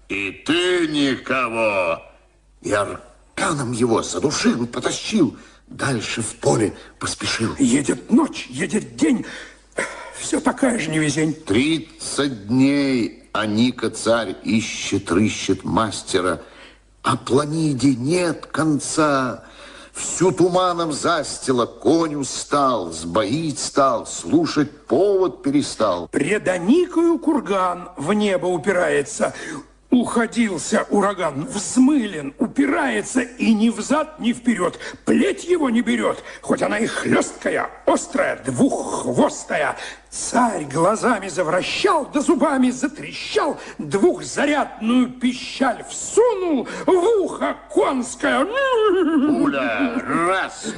[0.09, 2.01] и ты никого.
[2.61, 5.37] И арканом его задушил, потащил.
[5.67, 7.55] Дальше в поле поспешил.
[7.57, 9.25] Едет ночь, едет день.
[10.17, 11.33] Все такая же невезень.
[11.33, 16.41] Тридцать дней Аника царь ищет, рыщет мастера.
[17.03, 19.43] А планиде нет конца.
[19.93, 26.09] Всю туманом застила, конь устал, сбоить стал, слушать повод перестал.
[26.09, 29.33] Пред Аникою курган в небо упирается.
[29.95, 34.77] Уходился ураган, взмылен, упирается и ни взад, ни вперед.
[35.05, 39.77] Плеть его не берет, хоть она и хлесткая, острая, двуххвостая.
[40.15, 48.45] Царь глазами завращал, да зубами затрещал, двухзарядную пищаль всунул в ухо конское.
[48.45, 50.01] Пуля!
[50.07, 50.73] Раз,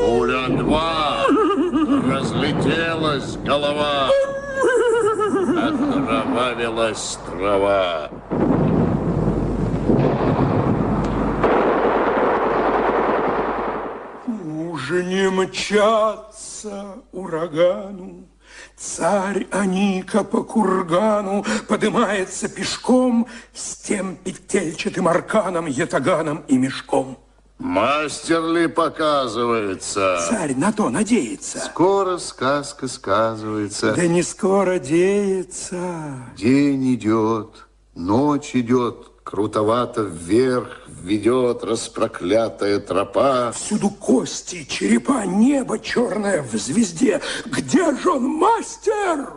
[0.00, 4.08] пуля два, разлетелась голова,
[5.52, 8.10] окровавилась трава.
[14.26, 18.27] Уже не мчаться урагану,
[18.78, 27.18] Царь Аника по кургану поднимается пешком с тем петельчатым арканом, ятаганом и мешком.
[27.58, 30.24] Мастер ли показывается?
[30.28, 31.58] Царь на то надеется.
[31.58, 33.94] Скоро сказка сказывается.
[33.94, 36.14] Да не скоро деется.
[36.36, 43.50] День идет, ночь идет, крутовато вверх ведет распроклятая тропа.
[43.52, 47.20] Всюду кости, черепа, небо черное в звезде.
[47.46, 49.32] Где же он, мастер?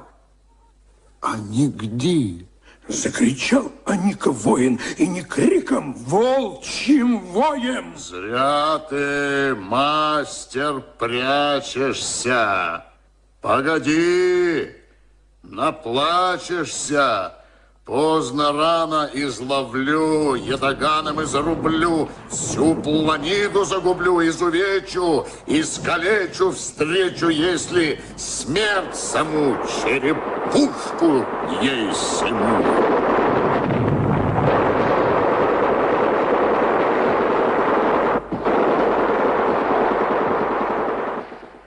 [1.22, 2.46] А нигде.
[2.88, 7.94] Закричал Аника воин, и не криком, волчьим воем.
[7.98, 12.84] Зря ты, мастер, прячешься.
[13.40, 14.72] Погоди,
[15.44, 17.41] наплачешься.
[17.86, 31.26] Поздно рано изловлю, ятаганом изрублю, Всю планиду загублю, изувечу, искалечу встречу, Если смерть саму черепушку
[31.60, 32.64] ей сему.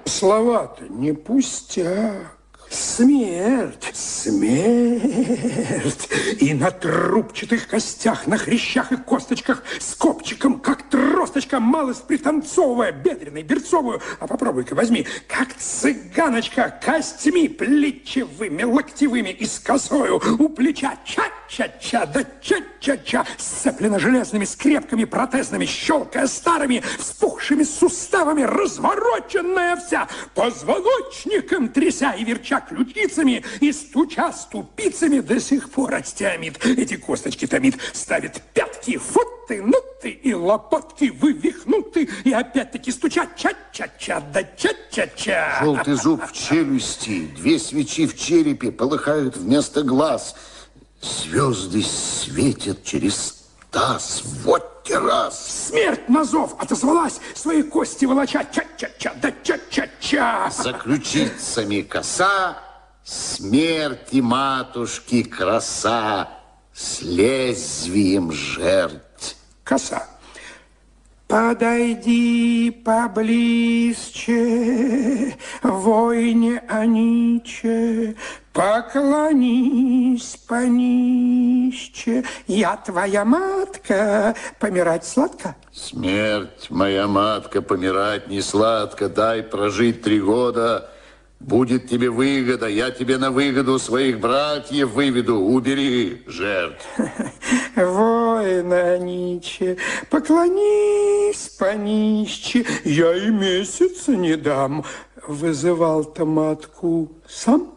[0.05, 2.34] Слова-то не пустяк.
[2.75, 6.09] Смерть, смерть.
[6.41, 13.45] И на трубчатых костях, на хрящах и косточках с копчиком, как тросточка, малость пританцовывая, бедренной,
[13.45, 14.03] берцовую.
[14.19, 20.97] А попробуй-ка возьми, как цыганочка, костями плечевыми, локтевыми и с косою у плеча.
[21.05, 32.13] Ча-ча-ча, да ча-ча-ча, сцеплена железными скрепками протезными, щелкая старыми, вспухшими суставами, развороченная вся, позвоночником тряся
[32.13, 36.65] и верча ключицами и стуча ступицами до сих пор отстямит.
[36.65, 42.09] Эти косточки томит, ставит пятки, футы, нуты и лопатки вывихнуты.
[42.25, 45.59] И опять-таки стучат ча-ча-ча, да ча-ча-ча.
[45.63, 50.37] Желтый зуб в челюсти, две свечи в черепе полыхают вместо глаз.
[51.01, 53.44] Звезды светят через
[53.75, 54.23] таз.
[54.45, 55.69] Вот раз.
[55.69, 58.45] Смерть на зов отозвалась, свои кости волоча.
[58.45, 60.51] Ча-ча-ча, да ча-ча-ча.
[60.51, 62.57] За ключицами коса,
[63.05, 66.29] смерти матушки краса,
[66.73, 69.37] с лезвием жерть.
[69.65, 70.07] Коса.
[71.27, 74.37] Подойди поблизче,
[75.63, 78.15] войне Аниче,
[78.55, 82.25] поклонись понище.
[82.47, 85.57] Я твоя матка, помирать сладко.
[85.73, 90.89] Смерть, моя матка, помирать не сладко, дай прожить три года.
[91.41, 95.41] Будет тебе выгода, я тебе на выгоду своих братьев выведу.
[95.41, 96.87] Убери жертв.
[97.77, 99.77] Воина Ниче,
[100.09, 104.85] поклонись понище, я и месяца не дам.
[105.27, 107.74] Вызывал-то матку сам.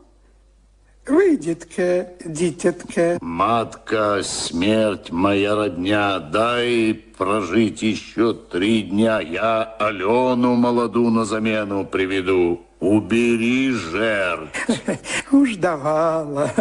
[1.08, 3.18] Выйдет-ка, дитятка.
[3.22, 9.22] Матка, смерть моя родня, дай прожить еще три дня.
[9.22, 12.62] Я Алену молоду на замену приведу.
[12.80, 14.70] Убери жертв.
[15.32, 16.52] Уж давала,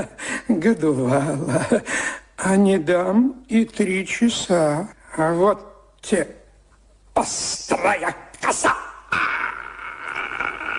[0.48, 1.66] годувала,
[2.36, 4.88] а не дам и три часа.
[5.16, 5.60] А вот
[6.00, 6.28] те
[7.14, 8.74] острая коса.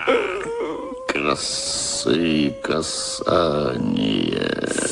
[1.18, 4.18] Косы касания.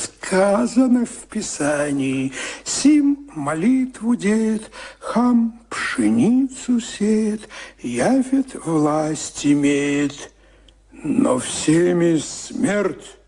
[0.02, 2.32] Сказано в Писании,
[2.64, 7.48] сим молитву дед, хам пшеницу сеет,
[7.80, 10.32] явит власть имеет,
[10.92, 13.18] но всеми смерть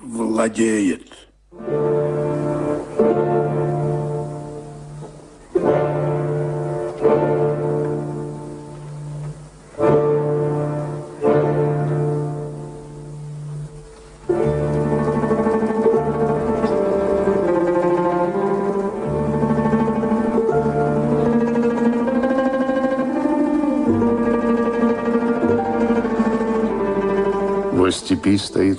[0.00, 1.10] владеет.
[1.50, 2.27] Во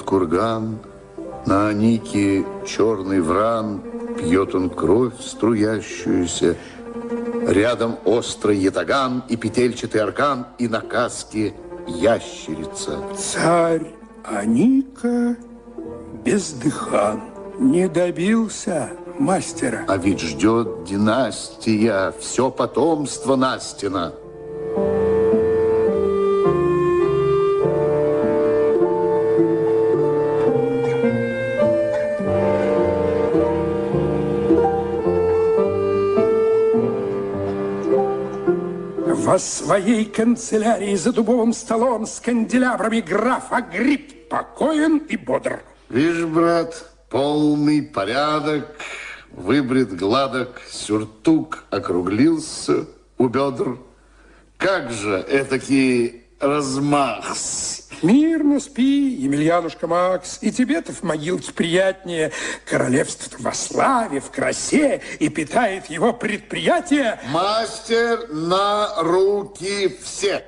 [0.10, 0.80] курган,
[1.46, 3.84] на Анике черный вран,
[4.18, 6.58] пьет он кровь струящуюся.
[7.48, 11.54] Рядом острый ятаган и петельчатый аркан, и на каске
[11.88, 12.98] ящерица.
[13.16, 13.86] Царь
[14.24, 15.38] Аника
[16.26, 17.22] бездыхан,
[17.60, 19.86] не добился мастера.
[19.88, 24.14] А ведь ждет династия, все потомство Настина.
[39.40, 45.62] Своей канцелярии за дубовым столом с канделябрами граф Агрипп покоен и бодр.
[45.90, 48.68] Видишь, брат, полный порядок,
[49.32, 52.86] выбрит гладок, сюртук округлился
[53.18, 53.80] у бедр.
[54.58, 57.26] Как же этакий размах
[58.02, 62.32] Мирно спи, Емельянушка Макс, и тебе-то в могилке приятнее.
[62.66, 67.20] Королевство во славе, в красе, и питает его предприятие.
[67.32, 70.46] Мастер на руки все.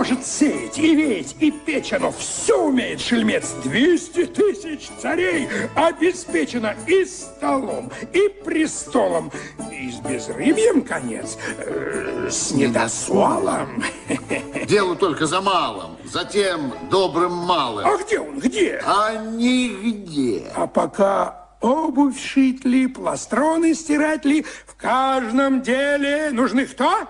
[0.00, 3.50] Может сеять и веять, и печь оно все умеет, шельмец.
[3.62, 9.30] 200 тысяч царей обеспечено и столом, и престолом,
[9.70, 13.84] и с безрыбьем конец, э, с недосвалом.
[14.66, 17.86] Делу только за малым, затем добрым малым.
[17.86, 18.82] А где он, где?
[18.82, 20.50] А нигде.
[20.56, 27.06] А пока обувь шить ли, пластроны стирать ли, в каждом деле нужны кто?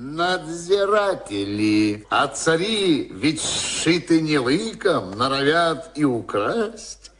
[0.00, 1.66] Надзиратели,
[2.08, 7.10] а цари ведь сшиты не лыком, норовят и украсть.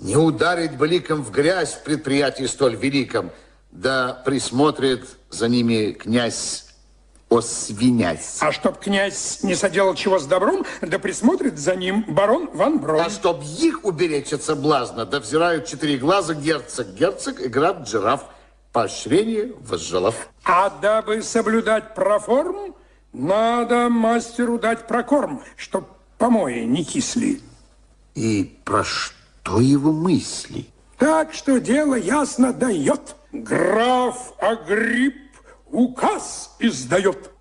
[0.00, 3.30] Не ударить бы ликом в грязь в предприятии столь великом,
[3.72, 6.64] да присмотрит за ними князь
[7.28, 8.38] Освинясь.
[8.40, 13.02] А чтоб князь не соделал чего с добром, да присмотрит за ним барон Ван Брон.
[13.02, 18.24] А чтоб их уберечь от соблазна, да взирают четыре глаза герцог, герцог и граф Джираф.
[18.78, 20.14] Поощрение возжелав.
[20.44, 22.76] А дабы соблюдать проформ,
[23.12, 27.40] надо мастеру дать прокорм, чтоб помои не кисли.
[28.14, 30.66] И про что его мысли?
[30.96, 33.16] Так что дело ясно дает.
[33.32, 35.16] Граф Агрипп
[35.66, 37.32] указ издает.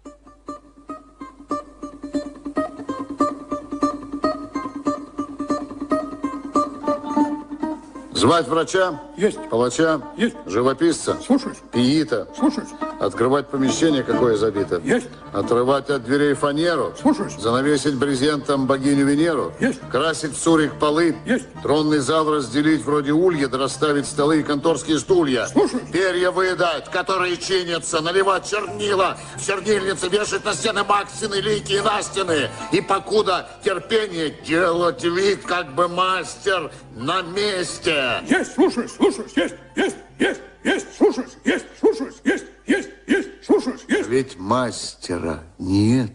[8.18, 8.99] Звать врача?
[9.15, 9.38] Есть.
[9.52, 10.02] Палача?
[10.18, 10.35] Есть.
[10.48, 11.18] Живописца?
[11.23, 11.57] Слушаюсь.
[11.72, 12.27] Пиита?
[12.35, 12.69] Слушаюсь.
[12.99, 14.81] Открывать помещение, какое забито?
[14.84, 15.06] Есть.
[15.34, 16.95] Отрывать от дверей фанеру?
[16.99, 17.34] Слушаюсь.
[17.38, 19.53] Занавесить брезентом богиню Венеру?
[19.60, 19.81] Есть.
[19.91, 21.15] Красить в сурик полы?
[21.27, 21.45] Есть.
[21.61, 25.45] Тронный зал разделить вроде улья, да расставить столы и конторские стулья?
[25.45, 25.84] Слушаюсь.
[25.94, 32.49] Перья выдать, которые чинятся, наливать чернила, в чернильницы вешать на стены Максины, лики и Настины.
[32.72, 38.22] И покуда терпение делать вид, как бы мастер на месте.
[38.28, 44.10] Есть, слушаюсь, слушаюсь, есть, есть, есть, есть, слушаюсь, есть, слушаюсь, есть, есть, есть, слушаюсь, есть.
[44.10, 46.11] Ведь мастера нет.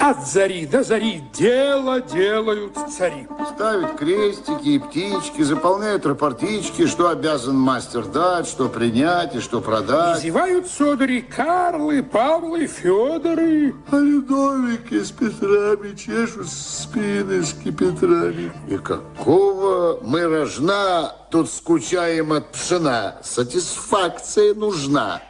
[0.00, 3.26] От зари до зари дело делают цари.
[3.54, 10.22] Ставят крестики и птички, заполняют рапортички, что обязан мастер дать, что принять и что продать.
[10.22, 13.74] Зевают судари Карлы, Павлы, Федоры.
[13.90, 18.52] А Людовики с Петрами чешут спины с кипетрами.
[18.68, 23.16] И какого мы рожна тут скучаем от пшена?
[23.22, 25.20] Сатисфакция нужна.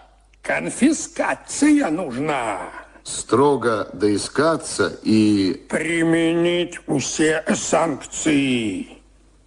[0.43, 2.59] Конфискация нужна.
[3.09, 8.87] Строго доискаться и, Применить все санкции.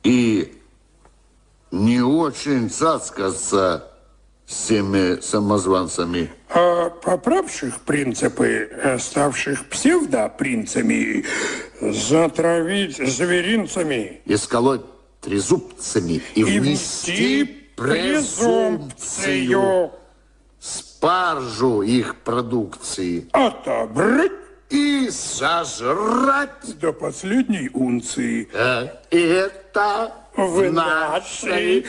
[0.03, 0.51] и
[1.69, 3.87] не очень цацкаться
[4.47, 6.31] с теми самозванцами.
[6.49, 11.23] А поправших принципы, ставших псевдопринцами,
[11.81, 14.81] затравить зверинцами исколоть
[15.21, 19.91] трезубцами и, и внести внести презумпцию.
[21.01, 24.31] Спаржу их продукции Отобрать
[24.69, 26.77] и сожрать.
[26.79, 28.47] до последней унции.
[28.53, 31.83] Э, Это В нашей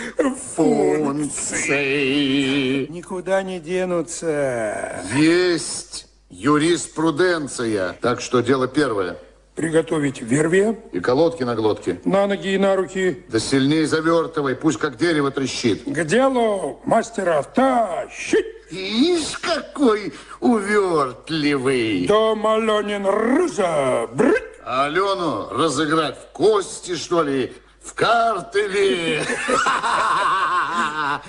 [0.56, 2.86] функции.
[2.90, 5.04] Никуда не денутся.
[5.14, 7.92] Есть юриспруденция.
[8.00, 9.18] Так что дело первое.
[9.54, 12.00] Приготовить вервия И колодки на глотке.
[12.06, 13.22] на ноги и на руки.
[13.28, 15.84] Да сильнее завертывай, пусть как дерево трещит.
[15.84, 18.46] К делу мастера тащить.
[18.70, 22.06] Ишь, какой увертливый.
[22.06, 24.42] Дом Аленин разобрать.
[24.64, 27.52] Алену разыграть в кости, что ли?
[27.82, 29.20] В карты ли?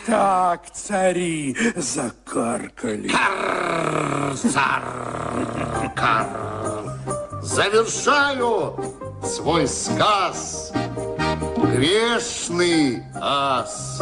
[0.08, 3.12] Так цари закаркали.
[7.44, 8.74] Завершаю
[9.22, 10.72] свой сказ.
[11.76, 14.02] Грешный ас.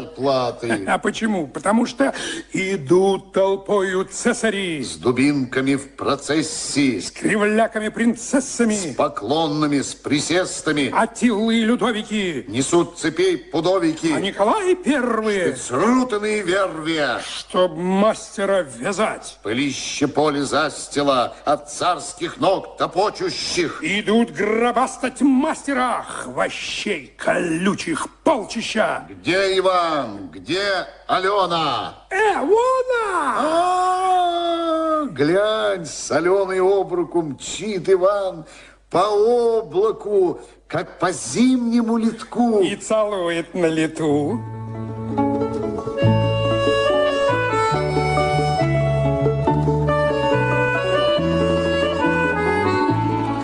[0.00, 0.84] Зарплаты.
[0.90, 1.46] А почему?
[1.46, 2.12] Потому что
[2.52, 4.82] идут толпою цесари.
[4.82, 6.98] С дубинками в процессии.
[6.98, 8.74] С кривляками принцессами.
[8.74, 10.90] С поклонными, с присестами.
[10.92, 12.44] Атилы и Людовики.
[12.48, 14.12] Несут цепей пудовики.
[14.12, 15.56] А Николай первые.
[15.56, 17.20] Срутанные вервия.
[17.24, 19.38] Чтоб мастера вязать.
[19.42, 23.80] Пылище поле застила от царских ног топочущих.
[23.82, 29.06] Идут гробастать мастера, хвощей колючих полчища.
[29.08, 29.56] Где
[29.90, 30.30] Иван?
[30.32, 31.94] Где Алена?
[32.10, 33.34] Э, вон она!
[33.38, 38.44] А, глянь, с Аленой об руку мчит Иван
[38.90, 42.60] по облаку, как по зимнему литку.
[42.60, 44.40] И целует на лету.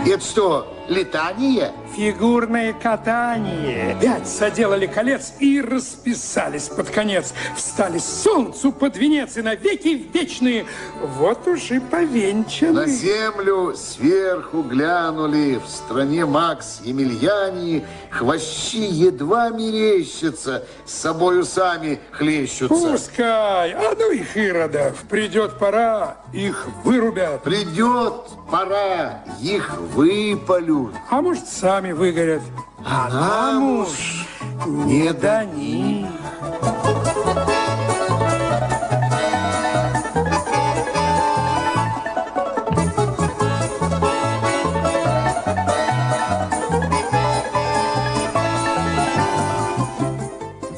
[0.06, 1.72] Это что, летание?
[1.96, 3.96] Фигурное катание.
[3.98, 7.32] Пять соделали колец и расписались под конец.
[7.56, 10.66] Встали солнцу под венец и навеки вечные.
[11.00, 12.82] Вот уж и повенчаны.
[12.82, 22.90] На землю сверху глянули, в стране Макс Емельяни, хвощи едва мерещатся, с собою сами хлещутся.
[22.90, 27.42] Пускай, а ну их иродов, придет пора, их вырубят.
[27.42, 30.94] Придет пора, их выпалют.
[31.08, 32.42] А может, сами выгорят.
[32.84, 34.26] А нам уж
[34.66, 36.06] не до них.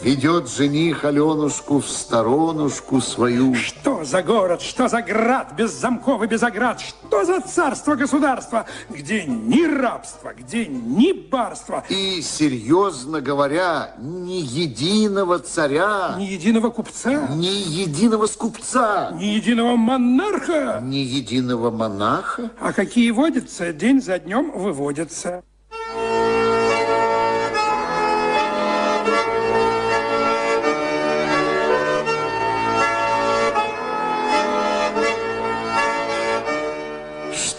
[0.09, 3.55] Ведет жених Аленушку в сторонушку свою.
[3.55, 9.24] Что за город, что за град, без замков и без оград, что за царство-государство, где
[9.26, 17.44] ни рабства, где ни барства, И, серьезно говоря, ни единого царя, ни единого купца, ни
[17.44, 20.80] единого скупца, ни единого монарха.
[20.82, 22.51] ни единого монаха.
[22.59, 25.43] А какие водятся, день за днем выводятся.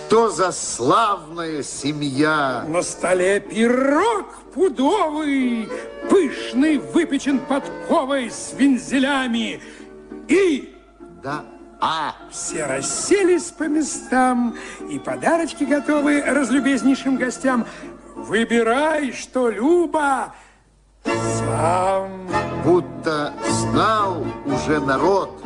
[0.10, 2.66] Что за славная семья!
[2.68, 4.26] На столе пирог
[4.56, 5.70] пудовый,
[6.10, 9.62] пышный, выпечен подковой с вензелями.
[10.28, 10.76] И
[11.22, 11.46] Да,
[11.80, 14.56] а, все расселись по местам,
[14.90, 17.68] и подарочки готовы разлюбезнейшим гостям.
[18.16, 20.34] Выбирай, что Люба,
[21.06, 22.28] сам.
[22.66, 25.39] будто знал уже народ,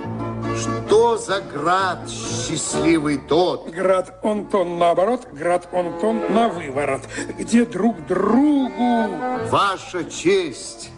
[0.58, 7.02] что за град счастливый тот, Град Онтон наоборот, град Онтон на выворот,
[7.38, 9.08] где друг другу
[9.50, 10.90] ваша честь,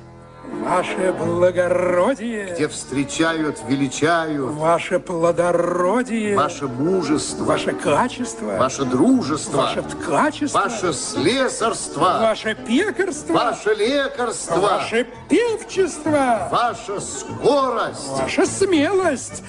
[0.66, 10.60] ваше благородие, где встречают, величают, ваше плодородие, ваше мужество, ваше качество, ваше дружество, ваше ткачество,
[10.60, 19.44] ваше слесарство, ваше пекарство, ваше лекарство, ваше певчество, ваша скорость, ваша смелость,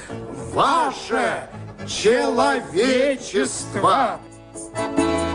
[0.53, 1.49] ваше
[1.87, 3.31] человечество.
[4.99, 5.26] И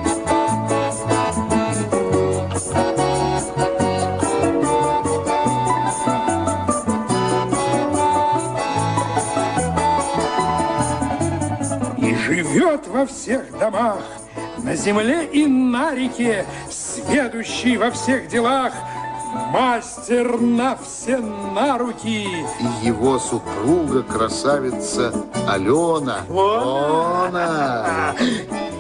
[12.82, 13.99] живет во всех домах,
[14.58, 18.74] на земле и на реке, сведущий во всех делах,
[19.52, 22.28] мастер на все на руки.
[22.60, 25.14] И его супруга, красавица
[25.48, 26.22] Алена.
[27.28, 28.16] Она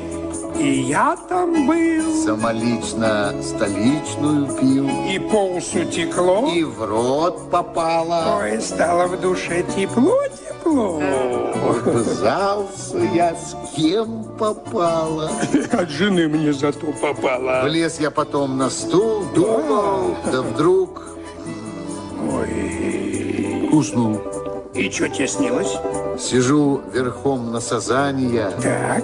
[0.61, 8.39] И я там был, самолично столичную пил, и по усу текло, и в рот попала.
[8.41, 11.01] ой, стало в душе тепло-тепло.
[11.83, 15.31] Казался я, с кем попала.
[15.71, 17.61] От жены мне зато попало.
[17.63, 21.01] Влез я потом на стул, думал, да вдруг
[22.31, 24.21] Ой, уснул.
[24.75, 25.75] и что тебе снилось?
[26.19, 29.03] Сижу верхом на сазания, Так,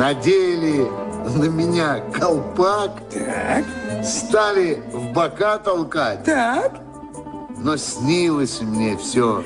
[0.00, 0.88] надели
[1.36, 3.64] на меня колпак, так,
[4.02, 6.80] стали в бока толкать, так.
[7.58, 9.44] но снилось мне все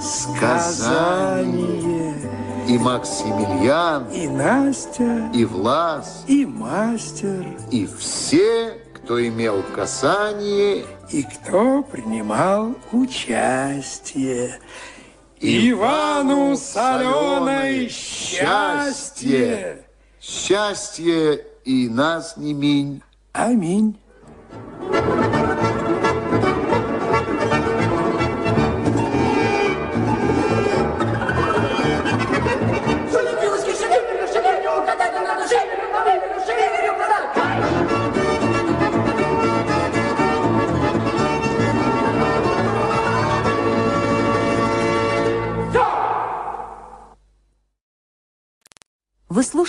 [0.00, 1.50] сказание.
[2.68, 11.82] И Максимилиан, И Настя, и Влас, и мастер, и все, кто имел касание, и кто
[11.82, 14.60] принимал участие.
[15.42, 19.84] Ивану с Аленой счастье!
[20.20, 23.02] Счастье и нас не минь.
[23.32, 23.99] Аминь.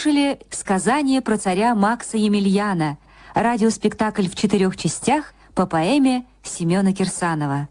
[0.01, 2.97] Слушали сказание про царя Макса Емельяна,
[3.35, 7.69] радиоспектакль в четырех частях по поэме Семена Кирсанова.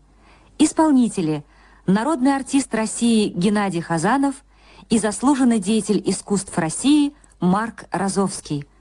[0.56, 1.44] Исполнители–
[1.86, 4.36] народный артист России Геннадий Хазанов
[4.90, 8.64] и заслуженный деятель искусств России Марк Розовский–